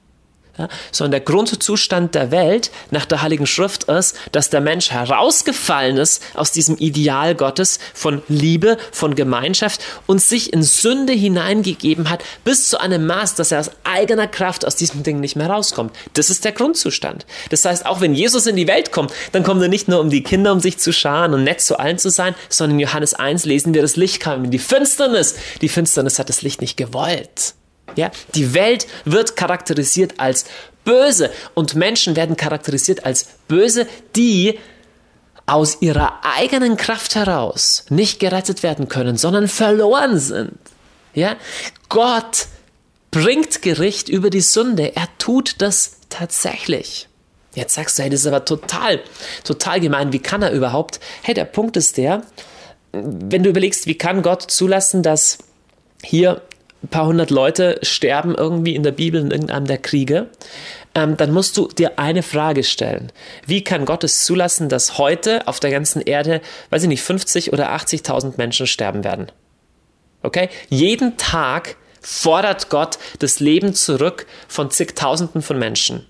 ja, 0.57 0.67
sondern 0.91 1.11
der 1.11 1.21
Grundzustand 1.21 2.13
der 2.13 2.29
Welt 2.29 2.69
nach 2.91 3.05
der 3.05 3.23
Heiligen 3.23 3.47
Schrift 3.47 3.85
ist, 3.85 4.15
dass 4.31 4.51
der 4.51 4.61
Mensch 4.61 4.91
herausgefallen 4.91 5.97
ist 5.97 6.21
aus 6.35 6.51
diesem 6.51 6.77
Ideal 6.77 7.33
Gottes 7.33 7.79
von 7.93 8.21
Liebe, 8.27 8.77
von 8.91 9.15
Gemeinschaft 9.15 9.81
und 10.05 10.21
sich 10.21 10.53
in 10.53 10.61
Sünde 10.61 11.13
hineingegeben 11.13 12.09
hat, 12.09 12.23
bis 12.43 12.69
zu 12.69 12.79
einem 12.79 13.07
Maß, 13.07 13.33
dass 13.33 13.51
er 13.51 13.61
aus 13.61 13.71
eigener 13.83 14.27
Kraft 14.27 14.65
aus 14.65 14.75
diesem 14.75 15.01
Ding 15.01 15.19
nicht 15.19 15.35
mehr 15.35 15.49
rauskommt. 15.49 15.95
Das 16.13 16.29
ist 16.29 16.45
der 16.45 16.51
Grundzustand. 16.51 17.25
Das 17.49 17.65
heißt, 17.65 17.87
auch 17.87 17.99
wenn 17.99 18.13
Jesus 18.13 18.45
in 18.45 18.55
die 18.55 18.67
Welt 18.67 18.91
kommt, 18.91 19.11
dann 19.31 19.43
kommt 19.43 19.61
er 19.63 19.69
nicht 19.69 19.87
nur, 19.87 19.99
um 19.99 20.11
die 20.11 20.21
Kinder 20.21 20.51
um 20.51 20.59
sich 20.59 20.77
zu 20.77 20.93
scharen 20.93 21.33
und 21.33 21.43
nett 21.43 21.61
zu 21.61 21.79
allen 21.79 21.97
zu 21.97 22.11
sein, 22.11 22.35
sondern 22.49 22.79
in 22.79 22.85
Johannes 22.85 23.15
1 23.15 23.45
lesen 23.45 23.73
wir, 23.73 23.81
das 23.81 23.95
Licht 23.95 24.19
kam 24.19 24.45
in 24.45 24.51
die 24.51 24.59
Finsternis. 24.59 25.35
Die 25.61 25.69
Finsternis 25.69 26.19
hat 26.19 26.29
das 26.29 26.43
Licht 26.43 26.61
nicht 26.61 26.77
gewollt. 26.77 27.55
Ja, 27.95 28.11
die 28.35 28.53
Welt 28.53 28.87
wird 29.05 29.35
charakterisiert 29.35 30.19
als 30.19 30.45
böse 30.83 31.31
und 31.53 31.75
Menschen 31.75 32.15
werden 32.15 32.35
charakterisiert 32.35 33.05
als 33.05 33.25
böse, 33.47 33.87
die 34.15 34.59
aus 35.45 35.81
ihrer 35.81 36.21
eigenen 36.23 36.77
Kraft 36.77 37.15
heraus 37.15 37.85
nicht 37.89 38.19
gerettet 38.19 38.63
werden 38.63 38.87
können, 38.87 39.17
sondern 39.17 39.47
verloren 39.47 40.19
sind. 40.19 40.57
Ja, 41.13 41.35
Gott 41.89 42.47
bringt 43.11 43.61
Gericht 43.61 44.09
über 44.09 44.29
die 44.29 44.41
Sünde. 44.41 44.95
Er 44.95 45.07
tut 45.17 45.55
das 45.61 45.97
tatsächlich. 46.09 47.07
Jetzt 47.53 47.75
sagst 47.75 47.99
du, 47.99 48.03
hey, 48.03 48.09
das 48.09 48.21
ist 48.21 48.27
aber 48.27 48.45
total, 48.45 49.01
total 49.43 49.79
gemein. 49.79 50.11
Wie 50.11 50.19
kann 50.19 50.41
er 50.41 50.51
überhaupt? 50.51 50.99
Hey, 51.21 51.35
der 51.35 51.45
Punkt 51.45 51.77
ist 51.77 51.97
der, 51.97 52.23
wenn 52.91 53.43
du 53.43 53.49
überlegst, 53.49 53.85
wie 53.85 53.97
kann 53.97 54.23
Gott 54.23 54.41
zulassen, 54.49 55.03
dass 55.03 55.37
hier 56.03 56.41
ein 56.83 56.89
paar 56.89 57.07
hundert 57.07 57.29
Leute 57.29 57.79
sterben 57.81 58.35
irgendwie 58.35 58.75
in 58.75 58.83
der 58.83 58.91
Bibel 58.91 59.21
in 59.21 59.31
irgendeinem 59.31 59.65
der 59.65 59.77
Kriege, 59.77 60.29
ähm, 60.95 61.17
dann 61.17 61.31
musst 61.31 61.57
du 61.57 61.67
dir 61.67 61.97
eine 61.97 62.23
Frage 62.23 62.63
stellen. 62.63 63.11
Wie 63.45 63.63
kann 63.63 63.85
Gott 63.85 64.03
es 64.03 64.23
zulassen, 64.23 64.69
dass 64.69 64.97
heute 64.97 65.47
auf 65.47 65.59
der 65.59 65.71
ganzen 65.71 66.01
Erde, 66.01 66.41
weiß 66.69 66.83
ich 66.83 66.89
nicht, 66.89 67.01
50 67.01 67.53
oder 67.53 67.71
80.000 67.71 68.33
Menschen 68.37 68.67
sterben 68.67 69.03
werden? 69.03 69.31
Okay? 70.21 70.49
Jeden 70.69 71.17
Tag 71.17 71.77
fordert 72.01 72.69
Gott 72.69 72.99
das 73.19 73.39
Leben 73.39 73.73
zurück 73.73 74.27
von 74.47 74.69
zigtausenden 74.69 75.41
von 75.41 75.57
Menschen. 75.57 76.05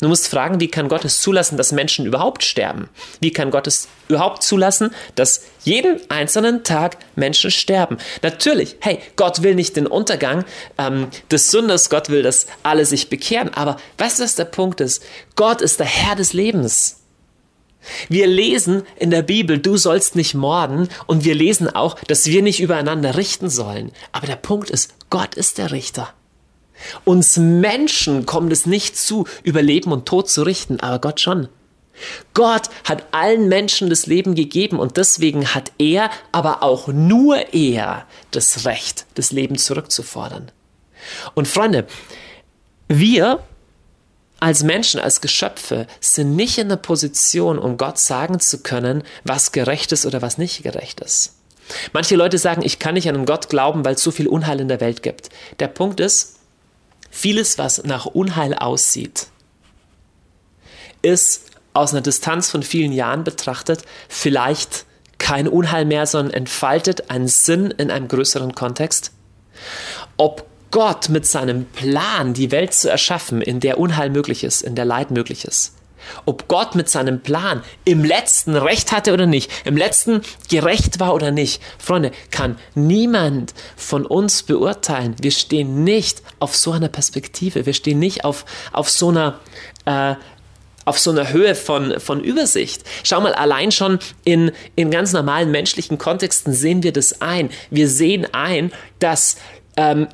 Du 0.00 0.08
musst 0.08 0.28
fragen, 0.28 0.60
wie 0.60 0.68
kann 0.68 0.88
Gott 0.88 1.04
es 1.04 1.20
zulassen, 1.20 1.56
dass 1.56 1.72
Menschen 1.72 2.06
überhaupt 2.06 2.44
sterben? 2.44 2.88
Wie 3.20 3.32
kann 3.32 3.50
Gott 3.50 3.66
es 3.66 3.88
überhaupt 4.08 4.44
zulassen, 4.44 4.90
dass 5.16 5.42
jeden 5.64 5.98
einzelnen 6.08 6.62
Tag 6.62 6.98
Menschen 7.16 7.50
sterben? 7.50 7.98
Natürlich, 8.22 8.76
hey, 8.80 9.00
Gott 9.16 9.42
will 9.42 9.56
nicht 9.56 9.76
den 9.76 9.88
Untergang 9.88 10.44
ähm, 10.78 11.08
des 11.32 11.50
Sünders, 11.50 11.90
Gott 11.90 12.10
will, 12.10 12.22
dass 12.22 12.46
alle 12.62 12.86
sich 12.86 13.10
bekehren. 13.10 13.52
Aber 13.54 13.76
weißt 13.98 14.20
du, 14.20 14.24
was 14.24 14.36
der 14.36 14.44
Punkt 14.44 14.80
ist? 14.80 15.02
Gott 15.34 15.60
ist 15.60 15.80
der 15.80 15.86
Herr 15.86 16.14
des 16.14 16.32
Lebens. 16.32 16.98
Wir 18.08 18.26
lesen 18.26 18.82
in 18.96 19.10
der 19.10 19.22
Bibel, 19.22 19.58
du 19.58 19.76
sollst 19.76 20.14
nicht 20.14 20.34
morden 20.34 20.88
und 21.06 21.24
wir 21.24 21.34
lesen 21.34 21.68
auch, 21.68 21.98
dass 22.06 22.26
wir 22.26 22.42
nicht 22.42 22.60
übereinander 22.60 23.16
richten 23.16 23.48
sollen. 23.48 23.92
Aber 24.12 24.26
der 24.26 24.36
Punkt 24.36 24.70
ist, 24.70 24.94
Gott 25.10 25.34
ist 25.34 25.58
der 25.58 25.72
Richter. 25.72 26.12
Uns 27.04 27.36
Menschen 27.36 28.26
kommt 28.26 28.52
es 28.52 28.66
nicht 28.66 28.96
zu, 28.96 29.26
über 29.42 29.62
Leben 29.62 29.92
und 29.92 30.06
Tod 30.06 30.28
zu 30.28 30.42
richten, 30.42 30.80
aber 30.80 31.00
Gott 31.00 31.20
schon. 31.20 31.48
Gott 32.34 32.70
hat 32.84 33.06
allen 33.12 33.48
Menschen 33.48 33.90
das 33.90 34.06
Leben 34.06 34.34
gegeben 34.34 34.78
und 34.78 34.96
deswegen 34.96 35.54
hat 35.54 35.72
er, 35.78 36.10
aber 36.32 36.62
auch 36.62 36.88
nur 36.88 37.52
er, 37.52 38.06
das 38.30 38.64
Recht, 38.64 39.06
das 39.14 39.32
Leben 39.32 39.58
zurückzufordern. 39.58 40.52
Und 41.34 41.48
Freunde, 41.48 41.86
wir 42.88 43.40
als 44.40 44.62
Menschen, 44.62 45.00
als 45.00 45.20
Geschöpfe 45.20 45.86
sind 46.00 46.36
nicht 46.36 46.58
in 46.58 46.68
der 46.68 46.76
Position, 46.76 47.58
um 47.58 47.76
Gott 47.76 47.98
sagen 47.98 48.38
zu 48.38 48.62
können, 48.62 49.02
was 49.24 49.50
gerecht 49.52 49.90
ist 49.90 50.06
oder 50.06 50.22
was 50.22 50.38
nicht 50.38 50.62
gerecht 50.62 51.00
ist. 51.00 51.34
Manche 51.92 52.16
Leute 52.16 52.38
sagen, 52.38 52.62
ich 52.62 52.78
kann 52.78 52.94
nicht 52.94 53.08
an 53.08 53.16
einen 53.16 53.26
Gott 53.26 53.50
glauben, 53.50 53.84
weil 53.84 53.94
es 53.94 54.02
so 54.02 54.10
viel 54.10 54.28
Unheil 54.28 54.60
in 54.60 54.68
der 54.68 54.80
Welt 54.80 55.02
gibt. 55.02 55.28
Der 55.58 55.68
Punkt 55.68 56.00
ist, 56.00 56.37
Vieles, 57.10 57.58
was 57.58 57.82
nach 57.84 58.06
Unheil 58.06 58.54
aussieht, 58.54 59.28
ist 61.02 61.50
aus 61.72 61.92
einer 61.92 62.00
Distanz 62.00 62.50
von 62.50 62.62
vielen 62.62 62.92
Jahren 62.92 63.24
betrachtet 63.24 63.82
vielleicht 64.08 64.84
kein 65.18 65.48
Unheil 65.48 65.84
mehr, 65.84 66.06
sondern 66.06 66.34
entfaltet 66.34 67.10
einen 67.10 67.28
Sinn 67.28 67.70
in 67.72 67.90
einem 67.90 68.08
größeren 68.08 68.54
Kontext. 68.54 69.12
Ob 70.16 70.46
Gott 70.70 71.08
mit 71.08 71.26
seinem 71.26 71.64
Plan, 71.66 72.34
die 72.34 72.50
Welt 72.50 72.74
zu 72.74 72.90
erschaffen, 72.90 73.40
in 73.40 73.60
der 73.60 73.78
Unheil 73.78 74.10
möglich 74.10 74.44
ist, 74.44 74.62
in 74.62 74.74
der 74.74 74.84
Leid 74.84 75.10
möglich 75.10 75.44
ist, 75.44 75.74
ob 76.26 76.48
Gott 76.48 76.74
mit 76.74 76.88
seinem 76.88 77.20
Plan 77.20 77.62
im 77.84 78.04
letzten 78.04 78.56
Recht 78.56 78.92
hatte 78.92 79.12
oder 79.12 79.26
nicht, 79.26 79.50
im 79.64 79.76
letzten 79.76 80.22
gerecht 80.48 81.00
war 81.00 81.14
oder 81.14 81.30
nicht. 81.30 81.62
Freunde, 81.78 82.12
kann 82.30 82.58
niemand 82.74 83.54
von 83.76 84.06
uns 84.06 84.42
beurteilen. 84.42 85.16
Wir 85.20 85.30
stehen 85.30 85.84
nicht 85.84 86.22
auf 86.38 86.56
so 86.56 86.72
einer 86.72 86.88
Perspektive. 86.88 87.66
Wir 87.66 87.74
stehen 87.74 87.98
nicht 87.98 88.24
auf, 88.24 88.44
auf 88.72 88.88
so 88.88 89.08
einer 89.08 89.40
äh, 89.84 90.14
auf 90.88 90.98
so 90.98 91.10
einer 91.10 91.30
Höhe 91.30 91.54
von, 91.54 92.00
von 92.00 92.24
Übersicht. 92.24 92.82
Schau 93.04 93.20
mal, 93.20 93.34
allein 93.34 93.70
schon 93.70 93.98
in, 94.24 94.52
in 94.74 94.90
ganz 94.90 95.12
normalen 95.12 95.50
menschlichen 95.50 95.98
Kontexten 95.98 96.54
sehen 96.54 96.82
wir 96.82 96.92
das 96.94 97.20
ein. 97.20 97.50
Wir 97.70 97.88
sehen 97.88 98.26
ein, 98.32 98.72
dass 98.98 99.36
ähm, 99.76 100.08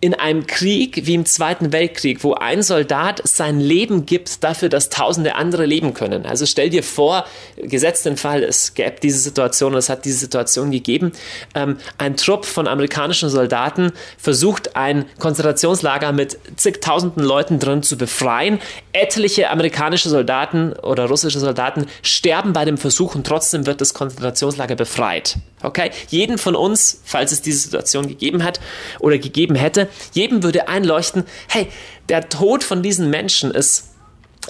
in 0.00 0.14
einem 0.14 0.46
Krieg 0.46 1.02
wie 1.04 1.14
im 1.14 1.26
Zweiten 1.26 1.72
Weltkrieg, 1.72 2.24
wo 2.24 2.32
ein 2.32 2.62
Soldat 2.62 3.20
sein 3.24 3.60
Leben 3.60 4.06
gibt 4.06 4.42
dafür, 4.42 4.70
dass 4.70 4.88
tausende 4.88 5.34
andere 5.34 5.66
leben 5.66 5.92
können. 5.92 6.24
Also 6.24 6.46
stell 6.46 6.70
dir 6.70 6.82
vor, 6.82 7.26
gesetzt 7.56 8.06
den 8.06 8.16
Fall, 8.16 8.42
es 8.42 8.72
gäbe 8.72 8.96
diese 9.02 9.18
Situation, 9.18 9.74
es 9.74 9.90
hat 9.90 10.06
diese 10.06 10.18
Situation 10.18 10.70
gegeben, 10.70 11.12
ähm, 11.54 11.76
ein 11.98 12.16
Trupp 12.16 12.46
von 12.46 12.66
amerikanischen 12.66 13.28
Soldaten 13.28 13.92
versucht, 14.16 14.74
ein 14.74 15.04
Konzentrationslager 15.18 16.12
mit 16.12 16.38
zigtausenden 16.56 17.22
Leuten 17.22 17.58
drin 17.58 17.82
zu 17.82 17.98
befreien. 17.98 18.58
Etliche 18.92 19.50
amerikanische 19.50 20.08
Soldaten 20.08 20.72
oder 20.72 21.06
russische 21.06 21.40
Soldaten 21.40 21.86
sterben 22.02 22.54
bei 22.54 22.64
dem 22.64 22.78
Versuch 22.78 23.14
und 23.14 23.26
trotzdem 23.26 23.66
wird 23.66 23.82
das 23.82 23.92
Konzentrationslager 23.92 24.76
befreit. 24.76 25.36
Okay? 25.62 25.90
Jeden 26.08 26.38
von 26.38 26.56
uns, 26.56 27.02
falls 27.04 27.32
es 27.32 27.42
diese 27.42 27.58
Situation 27.58 28.08
gegeben 28.08 28.44
hat 28.44 28.60
oder 28.98 29.18
gegeben 29.18 29.54
hätte, 29.54 29.89
jedem 30.12 30.42
würde 30.42 30.68
einleuchten, 30.68 31.24
hey, 31.48 31.68
der 32.08 32.28
Tod 32.28 32.64
von 32.64 32.82
diesen 32.82 33.10
Menschen 33.10 33.50
ist 33.50 33.89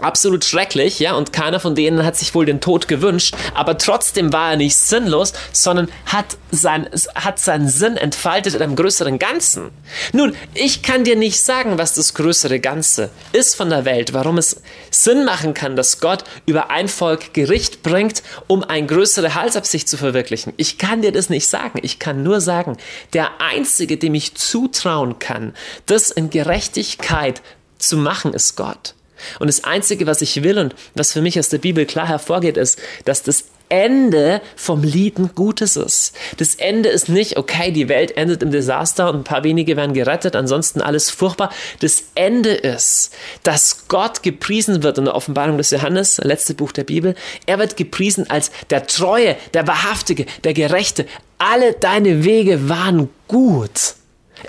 absolut 0.02 0.44
schrecklich, 0.44 0.98
ja, 0.98 1.14
und 1.14 1.32
keiner 1.32 1.60
von 1.60 1.74
denen 1.74 2.04
hat 2.04 2.16
sich 2.16 2.34
wohl 2.34 2.46
den 2.46 2.60
Tod 2.60 2.88
gewünscht, 2.88 3.34
aber 3.54 3.78
trotzdem 3.78 4.32
war 4.32 4.52
er 4.52 4.56
nicht 4.56 4.76
sinnlos, 4.76 5.32
sondern 5.52 5.88
hat, 6.06 6.36
sein, 6.50 6.88
hat 7.14 7.38
seinen 7.38 7.68
Sinn 7.68 7.96
entfaltet 7.96 8.54
in 8.54 8.62
einem 8.62 8.76
größeren 8.76 9.18
Ganzen. 9.18 9.70
Nun, 10.12 10.34
ich 10.54 10.82
kann 10.82 11.04
dir 11.04 11.16
nicht 11.16 11.40
sagen, 11.40 11.78
was 11.78 11.94
das 11.94 12.14
größere 12.14 12.60
Ganze 12.60 13.10
ist 13.32 13.56
von 13.56 13.70
der 13.70 13.84
Welt, 13.84 14.12
warum 14.12 14.38
es 14.38 14.60
Sinn 14.90 15.24
machen 15.24 15.54
kann, 15.54 15.76
dass 15.76 16.00
Gott 16.00 16.24
über 16.46 16.70
ein 16.70 16.88
Volk 16.88 17.34
Gericht 17.34 17.82
bringt, 17.82 18.22
um 18.46 18.64
eine 18.64 18.86
größere 18.86 19.34
Heilsabsicht 19.34 19.88
zu 19.88 19.96
verwirklichen. 19.96 20.52
Ich 20.56 20.78
kann 20.78 21.02
dir 21.02 21.12
das 21.12 21.30
nicht 21.30 21.48
sagen. 21.48 21.78
Ich 21.82 21.98
kann 21.98 22.22
nur 22.22 22.40
sagen, 22.40 22.76
der 23.12 23.40
Einzige, 23.40 23.96
dem 23.96 24.14
ich 24.14 24.34
zutrauen 24.34 25.18
kann, 25.18 25.54
das 25.86 26.10
in 26.10 26.30
Gerechtigkeit 26.30 27.42
zu 27.78 27.96
machen, 27.96 28.34
ist 28.34 28.56
Gott. 28.56 28.94
Und 29.38 29.48
das 29.48 29.64
Einzige, 29.64 30.06
was 30.06 30.22
ich 30.22 30.42
will 30.42 30.58
und 30.58 30.74
was 30.94 31.12
für 31.12 31.22
mich 31.22 31.38
aus 31.38 31.48
der 31.48 31.58
Bibel 31.58 31.86
klar 31.86 32.08
hervorgeht, 32.08 32.56
ist, 32.56 32.78
dass 33.04 33.22
das 33.22 33.44
Ende 33.70 34.42
vom 34.56 34.82
Lied 34.82 35.18
ein 35.18 35.30
gutes 35.34 35.76
ist. 35.76 36.12
Das 36.36 36.56
Ende 36.56 36.88
ist 36.88 37.08
nicht, 37.08 37.36
okay, 37.38 37.70
die 37.70 37.88
Welt 37.88 38.16
endet 38.16 38.42
im 38.42 38.50
Desaster 38.50 39.08
und 39.08 39.20
ein 39.20 39.24
paar 39.24 39.44
wenige 39.44 39.76
werden 39.76 39.94
gerettet, 39.94 40.34
ansonsten 40.34 40.82
alles 40.82 41.08
furchtbar. 41.08 41.50
Das 41.78 42.02
Ende 42.16 42.50
ist, 42.50 43.14
dass 43.44 43.86
Gott 43.86 44.24
gepriesen 44.24 44.82
wird 44.82 44.98
in 44.98 45.04
der 45.04 45.14
Offenbarung 45.14 45.56
des 45.56 45.70
Johannes, 45.70 46.18
letzte 46.18 46.54
Buch 46.54 46.72
der 46.72 46.84
Bibel. 46.84 47.14
Er 47.46 47.60
wird 47.60 47.76
gepriesen 47.76 48.28
als 48.28 48.50
der 48.70 48.86
Treue, 48.86 49.36
der 49.54 49.66
Wahrhaftige, 49.68 50.26
der 50.42 50.52
Gerechte. 50.52 51.06
Alle 51.38 51.72
deine 51.72 52.24
Wege 52.24 52.68
waren 52.68 53.08
gut. 53.28 53.94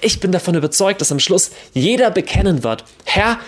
Ich 0.01 0.19
bin 0.19 0.31
davon 0.31 0.55
überzeugt, 0.55 0.99
dass 0.99 1.11
am 1.11 1.19
Schluss 1.19 1.51
jeder 1.73 2.09
bekennen 2.09 2.63
wird, 2.63 2.85
Herr, 3.05 3.39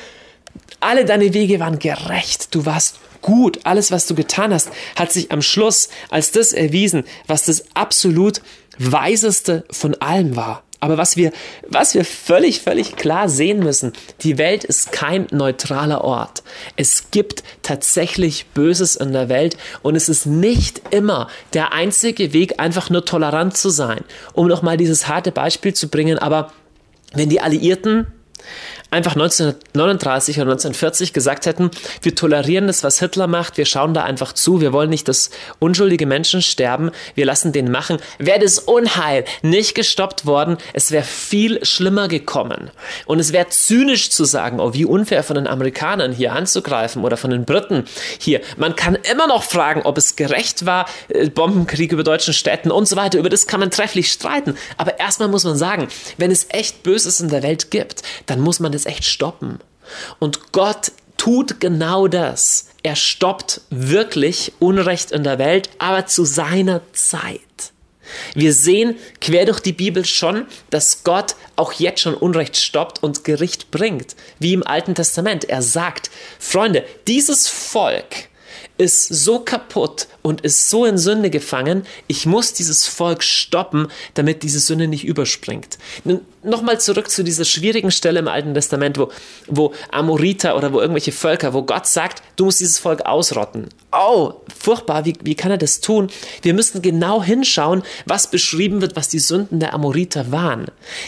alle 0.79 1.05
deine 1.05 1.33
Wege 1.33 1.59
waren 1.59 1.79
gerecht. 1.79 2.53
Du 2.53 2.65
warst 2.65 2.99
gut. 3.21 3.59
Alles, 3.63 3.91
was 3.91 4.05
du 4.05 4.15
getan 4.15 4.53
hast, 4.53 4.69
hat 4.95 5.11
sich 5.11 5.31
am 5.31 5.41
Schluss 5.41 5.89
als 6.09 6.31
das 6.31 6.51
erwiesen, 6.51 7.05
was 7.27 7.45
das 7.45 7.65
absolut 7.73 8.41
weiseste 8.77 9.63
von 9.71 9.95
allem 9.95 10.35
war. 10.35 10.63
Aber 10.83 10.97
was 10.97 11.15
wir, 11.15 11.31
was 11.69 11.93
wir 11.93 12.03
völlig, 12.03 12.59
völlig 12.59 12.97
klar 12.97 13.29
sehen 13.29 13.59
müssen, 13.59 13.93
die 14.19 14.37
Welt 14.37 14.65
ist 14.65 14.91
kein 14.91 15.27
neutraler 15.31 16.03
Ort. 16.03 16.43
Es 16.75 17.09
gibt 17.09 17.41
tatsächlich 17.61 18.47
Böses 18.47 18.97
in 18.97 19.13
der 19.13 19.29
Welt 19.29 19.55
und 19.81 19.95
es 19.95 20.09
ist 20.09 20.25
nicht 20.25 20.81
immer 20.91 21.29
der 21.53 21.71
einzige 21.71 22.33
Weg, 22.33 22.59
einfach 22.59 22.89
nur 22.89 23.05
tolerant 23.05 23.55
zu 23.55 23.69
sein. 23.69 24.03
Um 24.33 24.49
nochmal 24.49 24.75
dieses 24.75 25.07
harte 25.07 25.31
Beispiel 25.31 25.73
zu 25.73 25.87
bringen, 25.87 26.19
aber 26.19 26.51
wenn 27.13 27.29
die 27.29 27.39
Alliierten 27.39 28.07
einfach 28.93 29.15
1939 29.15 30.37
oder 30.37 30.51
1940 30.51 31.13
gesagt 31.13 31.45
hätten, 31.45 31.71
wir 32.01 32.15
tolerieren 32.15 32.67
das, 32.67 32.83
was 32.83 32.99
Hitler 32.99 33.27
macht, 33.27 33.57
wir 33.57 33.65
schauen 33.65 33.93
da 33.93 34.03
einfach 34.03 34.33
zu, 34.33 34.61
wir 34.61 34.71
wollen 34.71 34.89
nicht, 34.89 35.07
dass 35.07 35.31
unschuldige 35.59 36.05
Menschen 36.05 36.41
sterben, 36.41 36.91
wir 37.15 37.25
lassen 37.25 37.51
den 37.51 37.71
machen, 37.71 37.97
wäre 38.19 38.39
das 38.39 38.59
Unheil 38.59 39.25
nicht 39.41 39.75
gestoppt 39.75 40.25
worden, 40.25 40.57
es 40.73 40.91
wäre 40.91 41.03
viel 41.03 41.63
schlimmer 41.65 42.07
gekommen. 42.07 42.71
Und 43.05 43.19
es 43.19 43.33
wäre 43.33 43.49
zynisch 43.49 44.11
zu 44.11 44.25
sagen, 44.25 44.59
oh, 44.59 44.73
wie 44.73 44.85
unfair 44.85 45.23
von 45.23 45.35
den 45.35 45.47
Amerikanern 45.47 46.11
hier 46.13 46.33
anzugreifen 46.33 47.03
oder 47.03 47.17
von 47.17 47.31
den 47.31 47.45
Briten 47.45 47.85
hier. 48.19 48.41
Man 48.57 48.75
kann 48.75 48.95
immer 49.11 49.27
noch 49.27 49.43
fragen, 49.43 49.81
ob 49.83 49.97
es 49.97 50.15
gerecht 50.15 50.65
war, 50.65 50.85
äh, 51.09 51.29
Bombenkrieg 51.29 51.91
über 51.91 52.03
deutschen 52.03 52.33
Städten 52.33 52.71
und 52.71 52.87
so 52.87 52.95
weiter, 52.95 53.17
über 53.17 53.29
das 53.29 53.47
kann 53.47 53.59
man 53.59 53.71
trefflich 53.71 54.11
streiten. 54.11 54.55
Aber 54.77 54.99
erstmal 54.99 55.29
muss 55.29 55.43
man 55.43 55.57
sagen, 55.57 55.87
wenn 56.17 56.31
es 56.31 56.47
echt 56.49 56.83
Böses 56.83 57.19
in 57.19 57.29
der 57.29 57.43
Welt 57.43 57.71
gibt, 57.71 58.03
dann 58.27 58.39
muss 58.39 58.59
man 58.59 58.71
das 58.71 58.82
es 58.83 58.91
echt 58.91 59.05
stoppen. 59.05 59.59
Und 60.19 60.51
Gott 60.51 60.91
tut 61.17 61.59
genau 61.59 62.07
das. 62.07 62.67
Er 62.83 62.95
stoppt 62.95 63.61
wirklich 63.69 64.53
Unrecht 64.59 65.11
in 65.11 65.23
der 65.23 65.39
Welt, 65.39 65.69
aber 65.77 66.05
zu 66.05 66.25
seiner 66.25 66.81
Zeit. 66.93 67.39
Wir 68.35 68.53
sehen 68.53 68.95
quer 69.21 69.45
durch 69.45 69.61
die 69.61 69.71
Bibel 69.71 70.05
schon, 70.05 70.45
dass 70.69 71.03
Gott 71.03 71.35
auch 71.55 71.73
jetzt 71.73 72.01
schon 72.01 72.13
Unrecht 72.13 72.57
stoppt 72.57 73.01
und 73.01 73.23
Gericht 73.23 73.71
bringt, 73.71 74.15
wie 74.39 74.53
im 74.53 74.67
Alten 74.67 74.95
Testament. 74.95 75.45
Er 75.45 75.61
sagt, 75.61 76.11
Freunde, 76.39 76.83
dieses 77.07 77.47
Volk 77.47 78.27
ist 78.77 79.07
so 79.07 79.39
kaputt 79.39 80.07
und 80.21 80.41
ist 80.41 80.69
so 80.69 80.85
in 80.85 80.97
Sünde 80.97 81.29
gefangen, 81.29 81.85
ich 82.07 82.25
muss 82.25 82.53
dieses 82.53 82.87
Volk 82.87 83.23
stoppen, 83.23 83.87
damit 84.15 84.43
diese 84.43 84.59
Sünde 84.59 84.87
nicht 84.87 85.05
überspringt. 85.05 85.77
Nochmal 86.43 86.79
zurück 86.79 87.09
zu 87.09 87.23
dieser 87.23 87.45
schwierigen 87.45 87.91
Stelle 87.91 88.19
im 88.19 88.27
Alten 88.27 88.53
Testament, 88.53 88.97
wo, 88.97 89.09
wo 89.47 89.73
Amoriter 89.91 90.57
oder 90.57 90.73
wo 90.73 90.81
irgendwelche 90.81 91.11
Völker, 91.11 91.53
wo 91.53 91.63
Gott 91.63 91.87
sagt, 91.87 92.21
du 92.35 92.45
musst 92.45 92.59
dieses 92.59 92.79
Volk 92.79 93.05
ausrotten. 93.05 93.69
Oh, 93.91 94.33
furchtbar, 94.53 95.05
wie, 95.05 95.13
wie 95.23 95.35
kann 95.35 95.51
er 95.51 95.57
das 95.57 95.79
tun? 95.79 96.09
Wir 96.41 96.53
müssen 96.53 96.81
genau 96.81 97.23
hinschauen, 97.23 97.83
was 98.05 98.27
beschrieben 98.27 98.81
wird, 98.81 98.95
was 98.95 99.07
die 99.07 99.19
Sünden 99.19 99.59
der 99.59 99.73
Amoriter 99.73 100.31
waren. 100.31 100.65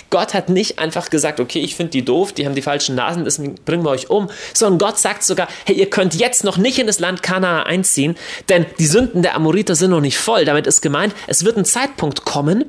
Gott 0.09 0.33
hat 0.33 0.49
nicht 0.49 0.79
einfach 0.79 1.09
gesagt, 1.09 1.39
okay, 1.39 1.59
ich 1.59 1.75
finde 1.75 1.91
die 1.91 2.05
doof, 2.05 2.31
die 2.31 2.45
haben 2.45 2.55
die 2.55 2.61
falschen 2.61 2.95
Nasen, 2.95 3.25
deswegen 3.25 3.55
bringen 3.65 3.83
wir 3.83 3.89
euch 3.89 4.09
um, 4.09 4.29
sondern 4.53 4.79
Gott 4.79 4.99
sagt 4.99 5.23
sogar, 5.23 5.47
hey, 5.65 5.75
ihr 5.75 5.89
könnt 5.89 6.15
jetzt 6.15 6.43
noch 6.43 6.57
nicht 6.57 6.79
in 6.79 6.87
das 6.87 6.99
Land 6.99 7.23
Kanaa 7.23 7.63
einziehen, 7.63 8.15
denn 8.47 8.65
die 8.79 8.85
Sünden 8.85 9.21
der 9.21 9.35
Amoriter 9.35 9.75
sind 9.75 9.91
noch 9.91 10.01
nicht 10.01 10.17
voll. 10.17 10.45
Damit 10.45 10.67
ist 10.67 10.81
gemeint, 10.81 11.13
es 11.27 11.43
wird 11.43 11.57
ein 11.57 11.65
Zeitpunkt 11.65 12.23
kommen, 12.23 12.65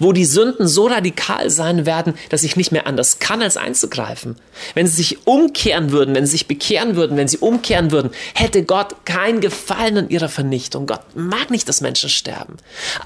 wo 0.00 0.12
die 0.12 0.24
Sünden 0.24 0.66
so 0.66 0.88
radikal 0.88 1.50
sein 1.50 1.86
werden, 1.86 2.14
dass 2.30 2.42
ich 2.42 2.56
nicht 2.56 2.72
mehr 2.72 2.86
anders 2.88 3.20
kann, 3.20 3.42
als 3.42 3.56
einzugreifen. 3.56 4.36
Wenn 4.74 4.86
sie 4.86 4.96
sich 4.96 5.26
umkehren 5.26 5.92
würden, 5.92 6.14
wenn 6.14 6.26
sie 6.26 6.32
sich 6.32 6.48
bekehren 6.48 6.96
würden, 6.96 7.16
wenn 7.16 7.28
sie 7.28 7.38
umkehren 7.38 7.92
würden, 7.92 8.10
hätte 8.34 8.64
Gott 8.64 9.04
kein 9.04 9.40
Gefallen 9.40 9.98
an 9.98 10.10
ihrer 10.10 10.28
Vernichtung. 10.28 10.86
Gott 10.86 11.02
mag 11.14 11.50
nicht, 11.50 11.68
dass 11.68 11.80
Menschen 11.80 12.10
sterben. 12.10 12.56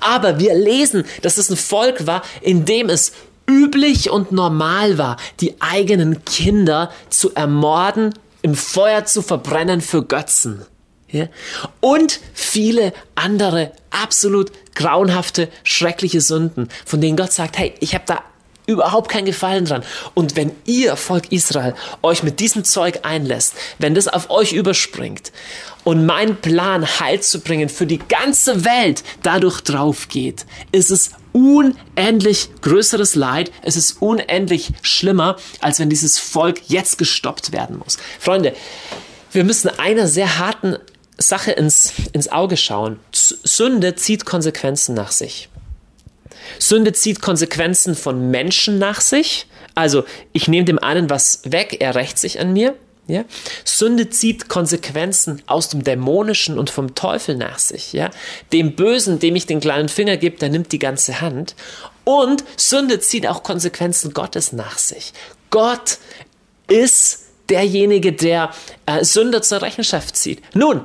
Aber 0.00 0.38
wir 0.38 0.54
lesen, 0.54 1.04
dass 1.20 1.36
es 1.36 1.50
ein 1.50 1.56
Volk 1.56 2.06
war, 2.06 2.22
in 2.40 2.64
dem 2.64 2.88
es 2.88 3.12
üblich 3.46 4.10
und 4.10 4.32
normal 4.32 4.96
war, 4.96 5.18
die 5.40 5.60
eigenen 5.60 6.24
Kinder 6.24 6.90
zu 7.10 7.34
ermorden, 7.34 8.14
im 8.42 8.54
Feuer 8.54 9.04
zu 9.04 9.22
verbrennen 9.22 9.80
für 9.80 10.04
Götzen. 10.04 10.64
Ja? 11.14 11.28
Und 11.80 12.20
viele 12.34 12.92
andere 13.14 13.72
absolut 13.90 14.52
grauenhafte, 14.74 15.48
schreckliche 15.62 16.20
Sünden, 16.20 16.68
von 16.84 17.00
denen 17.00 17.16
Gott 17.16 17.32
sagt, 17.32 17.56
hey, 17.58 17.74
ich 17.80 17.94
habe 17.94 18.04
da 18.06 18.22
überhaupt 18.66 19.10
keinen 19.10 19.26
Gefallen 19.26 19.64
dran. 19.64 19.84
Und 20.14 20.36
wenn 20.36 20.52
ihr, 20.64 20.96
Volk 20.96 21.30
Israel, 21.32 21.74
euch 22.02 22.22
mit 22.22 22.40
diesem 22.40 22.64
Zeug 22.64 23.00
einlässt, 23.02 23.54
wenn 23.78 23.94
das 23.94 24.08
auf 24.08 24.30
euch 24.30 24.52
überspringt 24.52 25.32
und 25.84 26.06
mein 26.06 26.36
Plan 26.40 26.86
Heil 27.00 27.20
zu 27.20 27.40
bringen 27.40 27.68
für 27.68 27.86
die 27.86 27.98
ganze 27.98 28.64
Welt 28.64 29.04
dadurch 29.22 29.60
drauf 29.60 30.08
geht, 30.08 30.46
ist 30.72 30.90
es 30.90 31.12
unendlich 31.32 32.48
größeres 32.62 33.16
Leid, 33.16 33.50
es 33.62 33.76
ist 33.76 34.00
unendlich 34.00 34.70
schlimmer, 34.82 35.36
als 35.60 35.78
wenn 35.78 35.90
dieses 35.90 36.18
Volk 36.18 36.62
jetzt 36.68 36.96
gestoppt 36.96 37.52
werden 37.52 37.78
muss. 37.78 37.98
Freunde, 38.18 38.54
wir 39.32 39.44
müssen 39.44 39.68
einer 39.78 40.06
sehr 40.06 40.38
harten 40.38 40.76
Sache 41.18 41.52
ins, 41.52 41.92
ins 42.12 42.28
Auge 42.28 42.56
schauen. 42.56 42.98
Sünde 43.12 43.94
zieht 43.94 44.24
Konsequenzen 44.24 44.94
nach 44.94 45.12
sich. 45.12 45.48
Sünde 46.58 46.92
zieht 46.92 47.22
Konsequenzen 47.22 47.94
von 47.94 48.30
Menschen 48.30 48.78
nach 48.78 49.00
sich. 49.00 49.46
Also 49.74 50.04
ich 50.32 50.48
nehme 50.48 50.64
dem 50.64 50.78
einen 50.78 51.10
was 51.10 51.40
weg, 51.44 51.76
er 51.80 51.94
rächt 51.94 52.18
sich 52.18 52.40
an 52.40 52.52
mir. 52.52 52.74
Ja? 53.06 53.24
Sünde 53.64 54.08
zieht 54.08 54.48
Konsequenzen 54.48 55.42
aus 55.46 55.68
dem 55.68 55.84
Dämonischen 55.84 56.58
und 56.58 56.70
vom 56.70 56.94
Teufel 56.94 57.36
nach 57.36 57.58
sich. 57.58 57.92
Ja? 57.92 58.10
Dem 58.52 58.76
Bösen, 58.76 59.18
dem 59.18 59.36
ich 59.36 59.46
den 59.46 59.60
kleinen 59.60 59.88
Finger 59.88 60.16
gebe, 60.16 60.38
der 60.38 60.48
nimmt 60.48 60.72
die 60.72 60.78
ganze 60.78 61.20
Hand. 61.20 61.54
Und 62.04 62.44
Sünde 62.56 63.00
zieht 63.00 63.26
auch 63.26 63.42
Konsequenzen 63.42 64.12
Gottes 64.14 64.52
nach 64.52 64.78
sich. 64.78 65.12
Gott 65.50 65.98
ist 66.68 67.23
derjenige, 67.50 68.12
der 68.12 68.50
äh, 68.86 69.04
Sünder 69.04 69.42
zur 69.42 69.62
Rechenschaft 69.62 70.16
zieht. 70.16 70.42
Nun, 70.54 70.82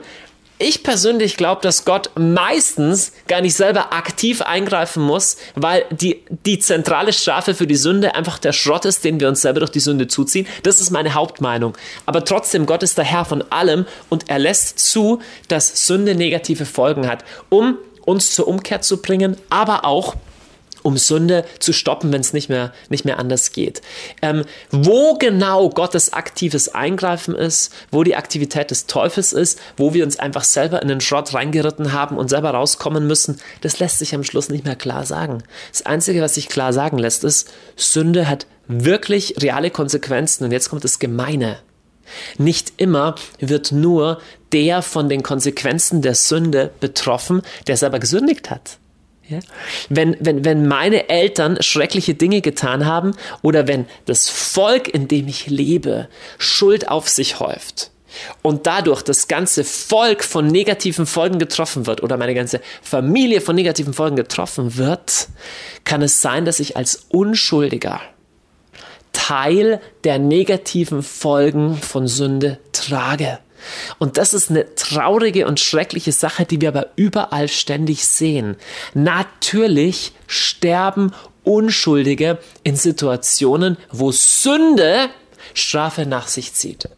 ich 0.62 0.84
persönlich 0.84 1.38
glaube, 1.38 1.62
dass 1.62 1.86
Gott 1.86 2.12
meistens 2.20 3.14
gar 3.30 3.40
nicht 3.40 3.56
selber 3.56 3.94
aktiv 3.94 4.42
eingreifen 4.42 5.02
muss, 5.02 5.38
weil 5.56 5.86
die, 5.90 6.22
die 6.46 6.60
zentrale 6.60 7.14
Strafe 7.14 7.56
für 7.56 7.66
die 7.66 7.78
Sünde 7.78 8.14
einfach 8.14 8.40
der 8.40 8.52
Schrott 8.52 8.84
ist, 8.84 9.06
den 9.06 9.22
wir 9.22 9.30
uns 9.30 9.40
selber 9.42 9.62
durch 9.62 9.72
die 9.72 9.80
Sünde 9.80 10.10
zuziehen. 10.10 10.48
Das 10.64 10.82
ist 10.82 10.92
meine 10.92 11.14
Hauptmeinung. 11.14 11.78
Aber 12.06 12.26
trotzdem, 12.26 12.66
Gott 12.66 12.84
ist 12.84 12.98
der 12.98 13.06
Herr 13.06 13.24
von 13.24 13.42
allem 13.52 13.86
und 14.10 14.30
er 14.30 14.38
lässt 14.38 14.80
zu, 14.80 15.22
dass 15.48 15.88
Sünde 15.88 16.14
negative 16.14 16.66
Folgen 16.66 17.08
hat, 17.08 17.24
um 17.48 17.78
uns 18.04 18.36
zur 18.36 18.50
Umkehr 18.50 18.82
zu 18.82 19.02
bringen, 19.02 19.38
aber 19.50 19.86
auch 19.86 20.16
um 20.84 20.98
Sünde 20.98 21.46
zu 21.60 21.74
stoppen, 21.74 22.12
wenn 22.12 22.22
es 22.22 22.34
nicht 22.34 22.50
mehr, 22.50 22.74
nicht 22.90 23.06
mehr 23.06 23.20
anders 23.20 23.52
geht. 23.52 23.82
Ähm, 24.22 24.46
wo 24.72 25.16
genau 25.16 25.70
Gottes 25.70 26.14
aktives 26.14 26.70
Eingreifen 26.70 27.36
ist, 27.36 27.74
wo 27.92 28.04
die 28.04 28.16
Aktivität 28.16 28.72
des 28.72 28.86
Teufels 28.86 29.34
ist, 29.34 29.60
wo 29.78 29.94
wir 29.94 30.04
uns 30.04 30.20
einfach 30.20 30.44
selber 30.44 30.82
in 30.82 30.88
den 30.88 31.02
Schrott 31.02 31.34
reingeritten 31.34 31.94
haben 31.94 32.18
und 32.18 32.30
selber 32.30 32.52
rauskommen 32.52 33.08
müssen, 33.08 33.40
das 33.62 33.80
lässt 33.80 34.00
sich 34.00 34.16
am 34.16 34.24
Schluss 34.24 34.50
nicht 34.50 34.66
mehr 34.66 34.76
klar 34.76 35.06
sagen. 35.06 35.44
Das 35.72 35.86
Einzige, 35.86 36.22
was 36.22 36.36
sich 36.36 36.50
klar 36.50 36.74
sagen 36.74 36.98
lässt, 36.98 37.24
ist, 37.24 37.52
Sünde 37.76 38.28
hat 38.28 38.48
wirklich 38.68 39.36
reale 39.42 39.72
Konsequenzen 39.72 40.44
und 40.44 40.52
jetzt 40.52 40.70
kommt 40.70 40.84
das 40.84 41.00
Gemeine. 41.00 41.58
Nicht 42.38 42.74
immer 42.78 43.16
wird 43.40 43.72
nur 43.72 44.20
der 44.52 44.82
von 44.82 45.10
den 45.10 45.24
Konsequenzen 45.24 46.02
der 46.02 46.16
Sünde 46.16 46.72
betroffen, 46.80 47.42
der 47.68 47.78
selber 47.78 48.00
gesündigt 48.00 48.50
hat. 48.50 48.78
Ja? 49.30 49.40
Wenn, 49.90 50.18
wenn, 50.20 50.44
wenn 50.44 50.68
meine 50.68 51.10
Eltern 51.10 51.62
schreckliche 51.62 52.16
Dinge 52.16 52.42
getan 52.42 52.86
haben 52.86 53.16
oder 53.42 53.68
wenn 53.68 53.86
das 54.06 54.30
Volk, 54.30 54.88
in 54.88 55.08
dem 55.08 55.28
ich 55.28 55.48
lebe, 55.48 56.10
Schuld 56.38 56.90
auf 56.90 57.10
sich 57.10 57.40
häuft 57.40 57.92
und 58.42 58.66
dadurch 58.66 59.04
das 59.04 59.28
ganze 59.28 59.64
Volk 59.64 60.24
von 60.24 60.48
negativen 60.48 61.06
Folgen 61.06 61.38
getroffen 61.40 61.86
wird 61.86 62.02
oder 62.02 62.18
meine 62.18 62.34
ganze 62.34 62.62
Familie 62.82 63.42
von 63.42 63.56
negativen 63.56 63.94
Folgen 63.94 64.16
getroffen 64.16 64.78
wird, 64.78 65.28
kann 65.84 66.02
es 66.02 66.22
sein, 66.22 66.46
dass 66.46 66.60
ich 66.60 66.76
als 66.76 67.06
Unschuldiger 67.10 68.02
Teil 69.14 69.80
der 70.04 70.18
negativen 70.18 71.04
Folgen 71.04 71.76
von 71.78 72.08
Sünde 72.08 72.60
trage. 72.72 73.40
Und 73.98 74.18
das 74.18 74.34
ist 74.34 74.50
eine 74.50 74.76
traurige 74.76 75.48
und 75.48 75.60
schreckliche 75.60 76.12
Sache, 76.12 76.46
die 76.46 76.62
wir 76.62 76.70
aber 76.70 76.88
überall 76.96 77.48
ständig 77.48 78.06
sehen. 78.06 78.56
Natürlich 78.94 80.14
sterben 80.28 81.14
Unschuldige 81.44 82.38
in 82.64 82.76
Situationen, 82.76 83.78
wo 83.92 84.12
Sünde 84.12 85.10
Strafe 85.54 86.06
nach 86.06 86.28
sich 86.28 86.54
zieht. 86.54 86.90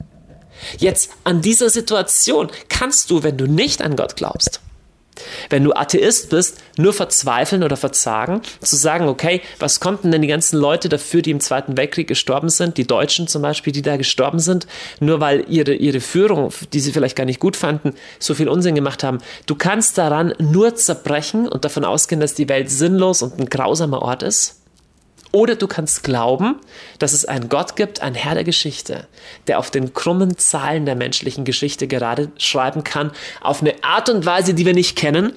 Jetzt 0.78 1.12
an 1.24 1.42
dieser 1.42 1.70
Situation 1.70 2.50
kannst 2.70 3.10
du, 3.10 3.24
wenn 3.24 3.38
du 3.38 3.46
nicht 3.46 3.82
an 3.82 3.96
Gott 3.96 4.16
glaubst, 4.16 4.62
wenn 5.50 5.64
du 5.64 5.74
Atheist 5.74 6.30
bist, 6.30 6.58
nur 6.78 6.94
verzweifeln 6.94 7.64
oder 7.64 7.78
verzagen, 7.78 8.42
zu 8.62 8.76
sagen, 8.76 9.08
okay, 9.08 9.42
was 9.60 9.80
konnten 9.80 10.12
denn 10.12 10.22
die 10.22 10.28
ganzen 10.28 10.58
Leute 10.58 10.90
dafür, 10.90 11.22
die 11.22 11.32
im 11.32 11.40
Zweiten 11.40 11.78
Weltkrieg 11.78 12.08
gestorben 12.08 12.50
sind, 12.50 12.78
die 12.78 12.88
Deutschen 12.88 13.28
zum 13.28 13.42
Beispiel, 13.42 13.74
die 13.74 13.82
da 13.82 13.98
gestorben 13.98 14.40
sind, 14.40 14.68
nur 15.00 15.20
weil 15.20 15.46
ihre, 15.50 15.74
ihre 15.74 16.00
Führung, 16.00 16.52
die 16.74 16.80
sie 16.80 16.92
vielleicht 16.92 17.16
gar 17.16 17.26
nicht 17.26 17.40
gut 17.40 17.56
fanden, 17.56 17.94
so 18.20 18.34
viel 18.34 18.50
Unsinn 18.50 18.76
gemacht 18.76 19.04
haben. 19.04 19.20
Du 19.46 19.56
kannst 19.56 19.98
daran 19.98 20.34
nur 20.40 20.76
zerbrechen 20.76 21.48
und 21.48 21.66
davon 21.66 21.86
ausgehen, 21.86 22.22
dass 22.22 22.34
die 22.34 22.50
Welt 22.50 22.70
sinnlos 22.70 23.22
und 23.22 23.40
ein 23.40 23.48
grausamer 23.48 24.02
Ort 24.02 24.24
ist. 24.24 24.61
Oder 25.32 25.56
du 25.56 25.68
kannst 25.68 26.04
glauben, 26.04 26.58
dass 27.00 27.14
es 27.14 27.26
einen 27.26 27.48
Gott 27.48 27.76
gibt, 27.76 28.02
einen 28.02 28.16
Herr 28.16 28.34
der 28.34 28.44
Geschichte, 28.44 29.08
der 29.48 29.60
auf 29.60 29.72
den 29.72 29.94
krummen 29.94 30.38
Zahlen 30.38 30.86
der 30.86 30.96
menschlichen 30.96 31.46
Geschichte 31.46 31.88
gerade 31.88 32.32
schreiben 32.38 32.84
kann, 32.84 33.12
auf 33.40 33.62
eine 33.62 33.82
Art 33.84 34.10
und 34.10 34.26
Weise, 34.26 34.54
die 34.54 34.66
wir 34.66 34.74
nicht 34.74 34.98
kennen, 34.98 35.34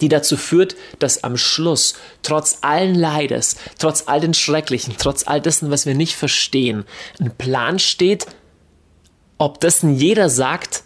die 0.00 0.08
dazu 0.08 0.36
führt, 0.36 0.74
dass 0.98 1.22
am 1.22 1.36
Schluss, 1.36 1.94
trotz 2.22 2.58
allen 2.62 2.94
Leides, 2.94 3.56
trotz 3.78 4.04
all 4.06 4.20
den 4.20 4.34
Schrecklichen, 4.34 4.94
trotz 4.98 5.26
all 5.26 5.40
dessen, 5.40 5.70
was 5.70 5.86
wir 5.86 5.94
nicht 5.94 6.16
verstehen, 6.16 6.84
ein 7.20 7.30
Plan 7.36 7.78
steht, 7.78 8.26
ob 9.38 9.60
dessen 9.60 9.94
jeder 9.94 10.30
sagt, 10.30 10.82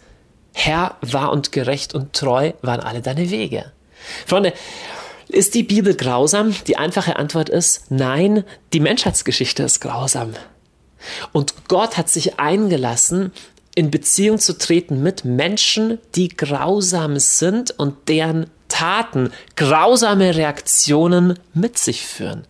Herr 0.53 0.97
wahr 1.01 1.31
und 1.31 1.51
gerecht 1.51 1.93
und 1.95 2.13
treu 2.13 2.51
waren 2.61 2.81
alle 2.81 3.01
deine 3.01 3.29
Wege. 3.29 3.71
Freunde, 4.25 4.53
ist 5.29 5.53
die 5.53 5.63
Bibel 5.63 5.95
grausam? 5.95 6.55
Die 6.67 6.77
einfache 6.77 7.15
Antwort 7.15 7.49
ist 7.49 7.91
nein, 7.91 8.43
die 8.73 8.79
Menschheitsgeschichte 8.79 9.63
ist 9.63 9.79
grausam. 9.79 10.33
Und 11.31 11.53
Gott 11.67 11.97
hat 11.97 12.09
sich 12.09 12.39
eingelassen, 12.39 13.31
in 13.75 13.91
Beziehung 13.91 14.39
zu 14.39 14.57
treten 14.57 15.01
mit 15.01 15.23
Menschen, 15.23 15.99
die 16.15 16.27
grausam 16.27 17.17
sind 17.19 17.71
und 17.79 18.09
deren 18.09 18.49
Taten 18.67 19.31
grausame 19.55 20.35
Reaktionen 20.35 21.39
mit 21.53 21.77
sich 21.77 22.05
führen. 22.05 22.45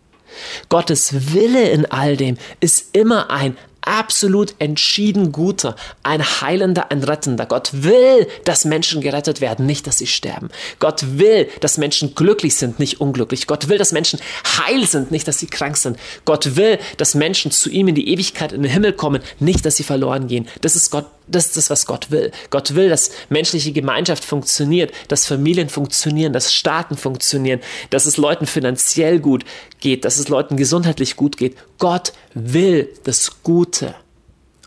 Gottes 0.70 1.34
Wille 1.34 1.70
in 1.70 1.86
all 1.86 2.18
dem 2.18 2.38
ist 2.60 2.96
immer 2.96 3.30
ein 3.30 3.58
absolut 3.82 4.56
entschieden 4.60 5.32
guter, 5.32 5.76
ein 6.04 6.24
heilender, 6.42 6.92
ein 6.92 7.04
rettender. 7.04 7.46
Gott 7.46 7.70
will, 7.74 8.28
dass 8.46 8.66
Menschen 8.66 9.02
gerettet 9.02 9.42
werden, 9.42 9.66
nicht, 9.66 9.88
dass 9.88 9.98
sie 9.98 10.08
sterben. 10.08 10.50
Gott 10.80 11.04
will, 11.18 11.48
dass 11.60 11.78
Menschen 11.78 12.16
glücklich 12.16 12.56
sind, 12.56 12.80
nicht 12.80 13.02
unglücklich. 13.02 13.48
Gott 13.48 13.70
will, 13.70 13.78
dass 13.78 13.92
Menschen 13.92 14.20
heil 14.46 14.86
sind, 14.86 15.12
nicht, 15.12 15.28
dass 15.28 15.40
sie 15.40 15.48
krank 15.48 15.78
sind. 15.78 15.98
Gott 16.26 16.56
will, 16.56 16.80
dass 16.98 17.16
Menschen 17.16 17.52
zu 17.52 17.70
ihm 17.70 17.88
in 17.88 17.96
die 17.96 18.10
Ewigkeit 18.10 18.52
in 18.52 18.64
den 18.64 18.72
Himmel 18.72 18.94
kommen, 18.94 19.22
nicht, 19.40 19.66
dass 19.66 19.78
sie 19.78 19.84
verloren 19.84 20.28
gehen. 20.28 20.48
Das 20.62 20.76
ist 20.76 20.90
Gott, 20.90 21.06
das 21.30 21.48
ist 21.48 21.58
das, 21.58 21.70
was 21.70 21.86
Gott 21.86 22.12
will. 22.12 22.32
Gott 22.50 22.76
will, 22.76 22.90
dass 22.90 23.12
menschliche 23.30 23.72
Gemeinschaft 23.72 24.26
funktioniert, 24.26 24.92
dass 25.08 25.26
Familien 25.26 25.70
funktionieren, 25.70 26.34
dass 26.34 26.54
Staaten 26.54 26.98
funktionieren, 26.98 27.62
dass 27.90 28.06
es 28.06 28.18
Leuten 28.18 28.46
finanziell 28.46 29.20
gut 29.20 29.46
geht, 29.80 30.06
dass 30.06 30.18
es 30.18 30.28
Leuten 30.28 30.58
gesundheitlich 30.58 31.16
gut 31.16 31.38
geht. 31.38 31.56
Gott 31.78 32.14
will 32.34 32.90
das 33.04 33.44
Gute. 33.44 33.96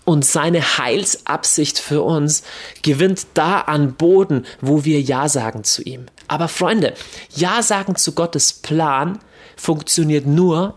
Und 0.05 0.25
seine 0.25 0.79
Heilsabsicht 0.79 1.79
für 1.79 2.03
uns 2.03 2.43
gewinnt 2.83 3.27
da 3.35 3.61
an 3.61 3.95
Boden, 3.95 4.47
wo 4.61 4.85
wir 4.85 5.01
Ja 5.01 5.29
sagen 5.29 5.63
zu 5.63 5.83
ihm. 5.83 6.07
Aber 6.27 6.49
Freunde, 6.49 6.95
Ja 7.35 7.63
sagen 7.63 7.95
zu 7.95 8.13
Gottes 8.13 8.53
Plan 8.53 9.21
funktioniert 9.57 10.27
nur, 10.27 10.75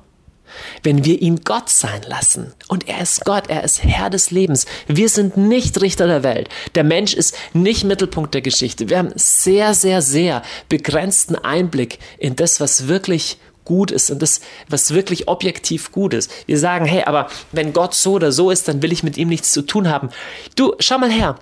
wenn 0.84 1.06
wir 1.06 1.22
ihn 1.22 1.41
Gott 1.44 1.70
sein 1.70 2.02
lassen. 2.08 2.54
Und 2.68 2.88
er 2.88 3.02
ist 3.02 3.26
Gott, 3.26 3.50
er 3.50 3.63
ist 3.63 3.84
Herr 3.84 4.10
des 4.10 4.32
Lebens. 4.32 4.65
Wir 4.88 5.10
sind 5.10 5.38
nicht 5.38 5.82
Richter 5.82 6.08
der 6.08 6.24
Welt. 6.24 6.50
Der 6.76 6.84
Mensch 6.84 7.13
ist 7.13 7.36
nicht 7.54 7.84
Mittelpunkt 7.84 8.34
der 8.34 8.41
Geschichte. 8.41 8.89
Wir 8.89 8.98
haben 8.98 9.13
sehr, 9.15 9.74
sehr, 9.74 10.02
sehr 10.02 10.41
begrenzten 10.70 11.36
Einblick 11.36 12.00
in 12.18 12.36
das, 12.36 12.60
was 12.60 12.88
wirklich 12.88 13.38
gut 13.65 13.91
ist 13.91 14.12
und 14.12 14.22
das, 14.22 14.41
was 14.70 14.94
wirklich 14.94 15.28
objektiv 15.28 15.91
gut 15.91 16.13
ist. 16.13 16.32
Wir 16.46 16.58
sagen, 16.58 16.86
hey, 16.86 17.04
aber 17.04 17.28
wenn 17.52 17.74
Gott 17.74 17.94
so 17.96 18.13
oder 18.13 18.32
so 18.32 18.52
ist, 18.52 18.68
dann 18.68 18.82
will 18.82 18.94
ich 18.94 19.04
mit 19.04 19.18
ihm 19.18 19.28
nichts 19.28 19.52
zu 19.52 19.63
tun 19.63 19.89
haben. 19.89 20.10
Du, 20.56 20.74
schau 20.80 21.00
mal 21.00 21.12
her. 21.12 21.38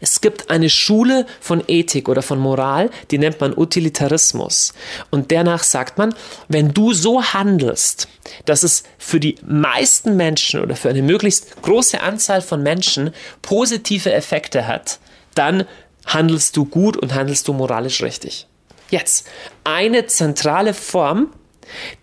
Es 0.00 0.20
gibt 0.20 0.50
eine 0.50 0.70
Schule 0.70 1.26
von 1.40 1.62
Ethik 1.66 2.08
oder 2.08 2.22
von 2.22 2.38
Moral, 2.38 2.90
die 3.10 3.18
nennt 3.18 3.40
man 3.40 3.56
Utilitarismus. 3.56 4.72
Und 5.10 5.30
danach 5.30 5.62
sagt 5.62 5.98
man, 5.98 6.14
wenn 6.48 6.72
du 6.72 6.92
so 6.92 7.22
handelst, 7.22 8.08
dass 8.46 8.62
es 8.62 8.82
für 8.98 9.20
die 9.20 9.36
meisten 9.46 10.16
Menschen 10.16 10.60
oder 10.60 10.76
für 10.76 10.88
eine 10.88 11.02
möglichst 11.02 11.62
große 11.62 12.00
Anzahl 12.00 12.40
von 12.40 12.62
Menschen 12.62 13.12
positive 13.42 14.12
Effekte 14.12 14.66
hat, 14.66 14.98
dann 15.34 15.64
handelst 16.06 16.56
du 16.56 16.64
gut 16.64 16.96
und 16.96 17.14
handelst 17.14 17.46
du 17.46 17.52
moralisch 17.52 18.02
richtig. 18.02 18.46
Jetzt, 18.90 19.26
eine 19.62 20.06
zentrale 20.06 20.74
Form 20.74 21.28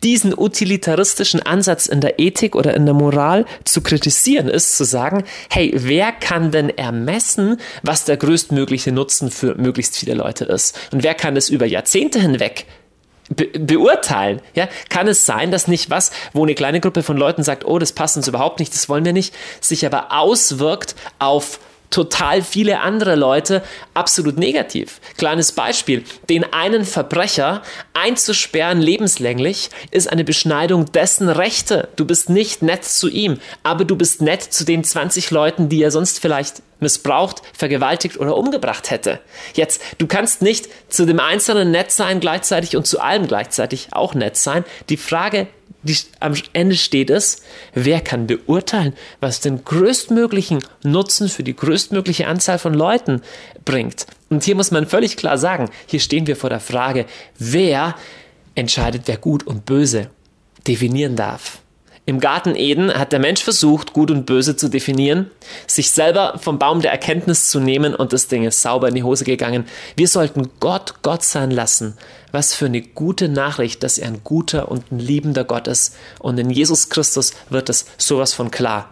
diesen 0.03 0.37
utilitaristischen 0.37 1.41
Ansatz 1.41 1.87
in 1.87 2.01
der 2.01 2.19
Ethik 2.19 2.55
oder 2.55 2.73
in 2.73 2.85
der 2.85 2.93
Moral 2.93 3.45
zu 3.63 3.81
kritisieren 3.81 4.47
ist, 4.47 4.77
zu 4.77 4.83
sagen, 4.83 5.23
hey, 5.49 5.71
wer 5.75 6.11
kann 6.11 6.51
denn 6.51 6.69
ermessen, 6.69 7.57
was 7.83 8.05
der 8.05 8.17
größtmögliche 8.17 8.91
Nutzen 8.91 9.31
für 9.31 9.55
möglichst 9.55 9.97
viele 9.97 10.13
Leute 10.13 10.45
ist? 10.45 10.77
Und 10.91 11.03
wer 11.03 11.13
kann 11.13 11.35
es 11.37 11.49
über 11.49 11.65
Jahrzehnte 11.65 12.19
hinweg 12.19 12.65
Be 13.29 13.47
beurteilen. 13.59 14.41
Ja, 14.53 14.69
kann 14.87 15.07
es 15.09 15.25
sein, 15.25 15.51
dass 15.51 15.67
nicht 15.67 15.89
was, 15.89 16.11
wo 16.31 16.43
eine 16.43 16.55
kleine 16.55 16.79
Gruppe 16.79 17.03
von 17.03 17.17
Leuten 17.17 17.43
sagt, 17.43 17.65
oh, 17.65 17.77
das 17.77 17.91
passt 17.91 18.15
uns 18.15 18.29
überhaupt 18.29 18.59
nicht, 18.59 18.73
das 18.73 18.87
wollen 18.87 19.03
wir 19.03 19.11
nicht, 19.11 19.33
sich 19.59 19.85
aber 19.85 20.13
auswirkt 20.13 20.95
auf 21.19 21.59
total 21.89 22.41
viele 22.41 22.81
andere 22.81 23.15
Leute 23.15 23.63
absolut 23.93 24.37
negativ. 24.37 24.99
Kleines 25.17 25.51
Beispiel, 25.51 26.03
den 26.29 26.51
einen 26.53 26.85
Verbrecher 26.85 27.61
einzusperren 27.93 28.81
lebenslänglich 28.81 29.69
ist 29.91 30.11
eine 30.11 30.23
Beschneidung 30.23 30.91
dessen 30.91 31.29
Rechte. 31.29 31.89
Du 31.95 32.05
bist 32.05 32.29
nicht 32.29 32.61
nett 32.61 32.83
zu 32.83 33.09
ihm, 33.09 33.39
aber 33.63 33.85
du 33.85 33.95
bist 33.95 34.21
nett 34.21 34.41
zu 34.41 34.65
den 34.65 34.83
20 34.83 35.31
Leuten, 35.31 35.69
die 35.69 35.81
er 35.81 35.91
sonst 35.91 36.19
vielleicht 36.19 36.61
missbraucht, 36.79 37.41
vergewaltigt 37.53 38.19
oder 38.19 38.37
umgebracht 38.37 38.91
hätte. 38.91 39.19
Jetzt, 39.53 39.81
du 39.97 40.07
kannst 40.07 40.41
nicht 40.41 40.67
zu 40.89 41.05
dem 41.05 41.19
Einzelnen 41.19 41.71
nett 41.71 41.91
sein 41.91 42.19
gleichzeitig 42.19 42.75
und 42.75 42.85
zu 42.85 42.99
allem 42.99 43.27
gleichzeitig 43.27 43.89
auch 43.91 44.13
nett 44.13 44.37
sein. 44.37 44.63
Die 44.89 44.97
Frage 44.97 45.47
die, 45.83 45.95
am 46.19 46.33
Ende 46.53 46.75
steht 46.75 47.09
es, 47.09 47.43
wer 47.73 48.01
kann 48.01 48.27
beurteilen, 48.27 48.93
was 49.19 49.39
den 49.39 49.63
größtmöglichen 49.63 50.59
Nutzen 50.83 51.29
für 51.29 51.43
die 51.43 51.55
größtmögliche 51.55 52.27
Anzahl 52.27 52.59
von 52.59 52.73
Leuten 52.73 53.21
bringt. 53.65 54.07
Und 54.29 54.43
hier 54.43 54.55
muss 54.55 54.71
man 54.71 54.87
völlig 54.87 55.17
klar 55.17 55.37
sagen, 55.37 55.69
hier 55.85 55.99
stehen 55.99 56.27
wir 56.27 56.35
vor 56.35 56.49
der 56.49 56.59
Frage, 56.59 57.05
wer 57.37 57.95
entscheidet, 58.55 59.03
wer 59.05 59.17
gut 59.17 59.45
und 59.45 59.65
böse 59.65 60.09
definieren 60.67 61.15
darf. 61.15 61.59
Im 62.09 62.21
Garten 62.21 62.55
Eden 62.55 62.93
hat 62.97 63.11
der 63.11 63.19
Mensch 63.19 63.43
versucht, 63.43 63.91
Gut 63.91 64.11
und 64.11 64.25
Böse 64.25 64.55
zu 64.55 64.69
definieren, 64.69 65.29
sich 65.67 65.91
selber 65.91 66.39
vom 66.41 66.57
Baum 66.57 66.79
der 66.79 66.91
Erkenntnis 66.91 67.49
zu 67.49 67.59
nehmen 67.59 67.93
und 67.93 68.13
das 68.13 68.29
Ding 68.29 68.45
ist 68.45 68.61
sauber 68.61 68.87
in 68.87 68.95
die 68.95 69.03
Hose 69.03 69.25
gegangen. 69.25 69.65
Wir 69.97 70.07
sollten 70.07 70.49
Gott 70.61 71.01
Gott 71.01 71.21
sein 71.21 71.51
lassen. 71.51 71.97
Was 72.31 72.53
für 72.53 72.67
eine 72.67 72.81
gute 72.81 73.27
Nachricht, 73.27 73.83
dass 73.83 73.97
er 73.97 74.07
ein 74.07 74.21
guter 74.23 74.71
und 74.71 74.89
ein 74.89 74.99
liebender 74.99 75.43
Gott 75.43 75.67
ist. 75.67 75.97
Und 76.19 76.39
in 76.39 76.49
Jesus 76.49 76.87
Christus 76.87 77.33
wird 77.49 77.67
es 77.67 77.85
sowas 77.97 78.33
von 78.33 78.51
klar. 78.51 78.89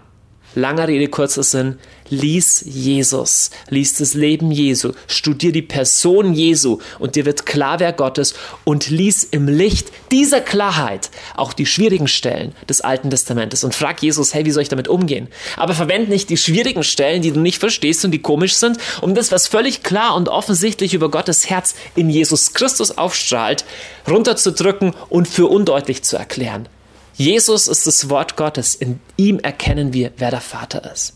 Langer 0.53 0.89
Rede, 0.89 1.07
kurzer 1.07 1.43
Sinn. 1.43 1.79
Lies 2.09 2.63
Jesus, 2.67 3.49
lies 3.69 3.95
das 3.95 4.13
Leben 4.13 4.51
Jesu, 4.51 4.91
studier 5.07 5.51
die 5.51 5.63
Person 5.63 6.33
Jesu 6.33 6.77
und 6.99 7.15
dir 7.15 7.25
wird 7.25 7.47
klar, 7.47 7.79
wer 7.79 7.93
Gott 7.93 8.19
ist 8.19 8.35
und 8.63 8.89
lies 8.89 9.23
im 9.23 9.47
Licht 9.47 9.87
dieser 10.11 10.41
Klarheit 10.41 11.09
auch 11.35 11.53
die 11.53 11.65
schwierigen 11.65 12.07
Stellen 12.07 12.53
des 12.69 12.81
Alten 12.81 13.09
Testamentes 13.09 13.63
und 13.63 13.73
frag 13.73 14.03
Jesus, 14.03 14.35
hey, 14.35 14.45
wie 14.45 14.51
soll 14.51 14.61
ich 14.61 14.69
damit 14.69 14.87
umgehen? 14.87 15.29
Aber 15.57 15.73
verwende 15.73 16.11
nicht 16.11 16.29
die 16.29 16.37
schwierigen 16.37 16.83
Stellen, 16.83 17.23
die 17.23 17.31
du 17.31 17.39
nicht 17.39 17.59
verstehst 17.59 18.05
und 18.05 18.11
die 18.11 18.21
komisch 18.21 18.53
sind, 18.53 18.77
um 19.01 19.15
das, 19.15 19.31
was 19.31 19.47
völlig 19.47 19.81
klar 19.81 20.15
und 20.15 20.29
offensichtlich 20.29 20.93
über 20.93 21.09
Gottes 21.09 21.49
Herz 21.49 21.73
in 21.95 22.11
Jesus 22.11 22.53
Christus 22.53 22.97
aufstrahlt, 22.97 23.65
runterzudrücken 24.07 24.93
und 25.09 25.27
für 25.27 25.47
undeutlich 25.47 26.03
zu 26.03 26.17
erklären. 26.17 26.69
Jesus 27.15 27.67
ist 27.67 27.87
das 27.87 28.09
Wort 28.09 28.35
Gottes. 28.35 28.75
In 28.75 28.99
ihm 29.17 29.39
erkennen 29.39 29.93
wir, 29.93 30.11
wer 30.17 30.31
der 30.31 30.41
Vater 30.41 30.91
ist. 30.91 31.13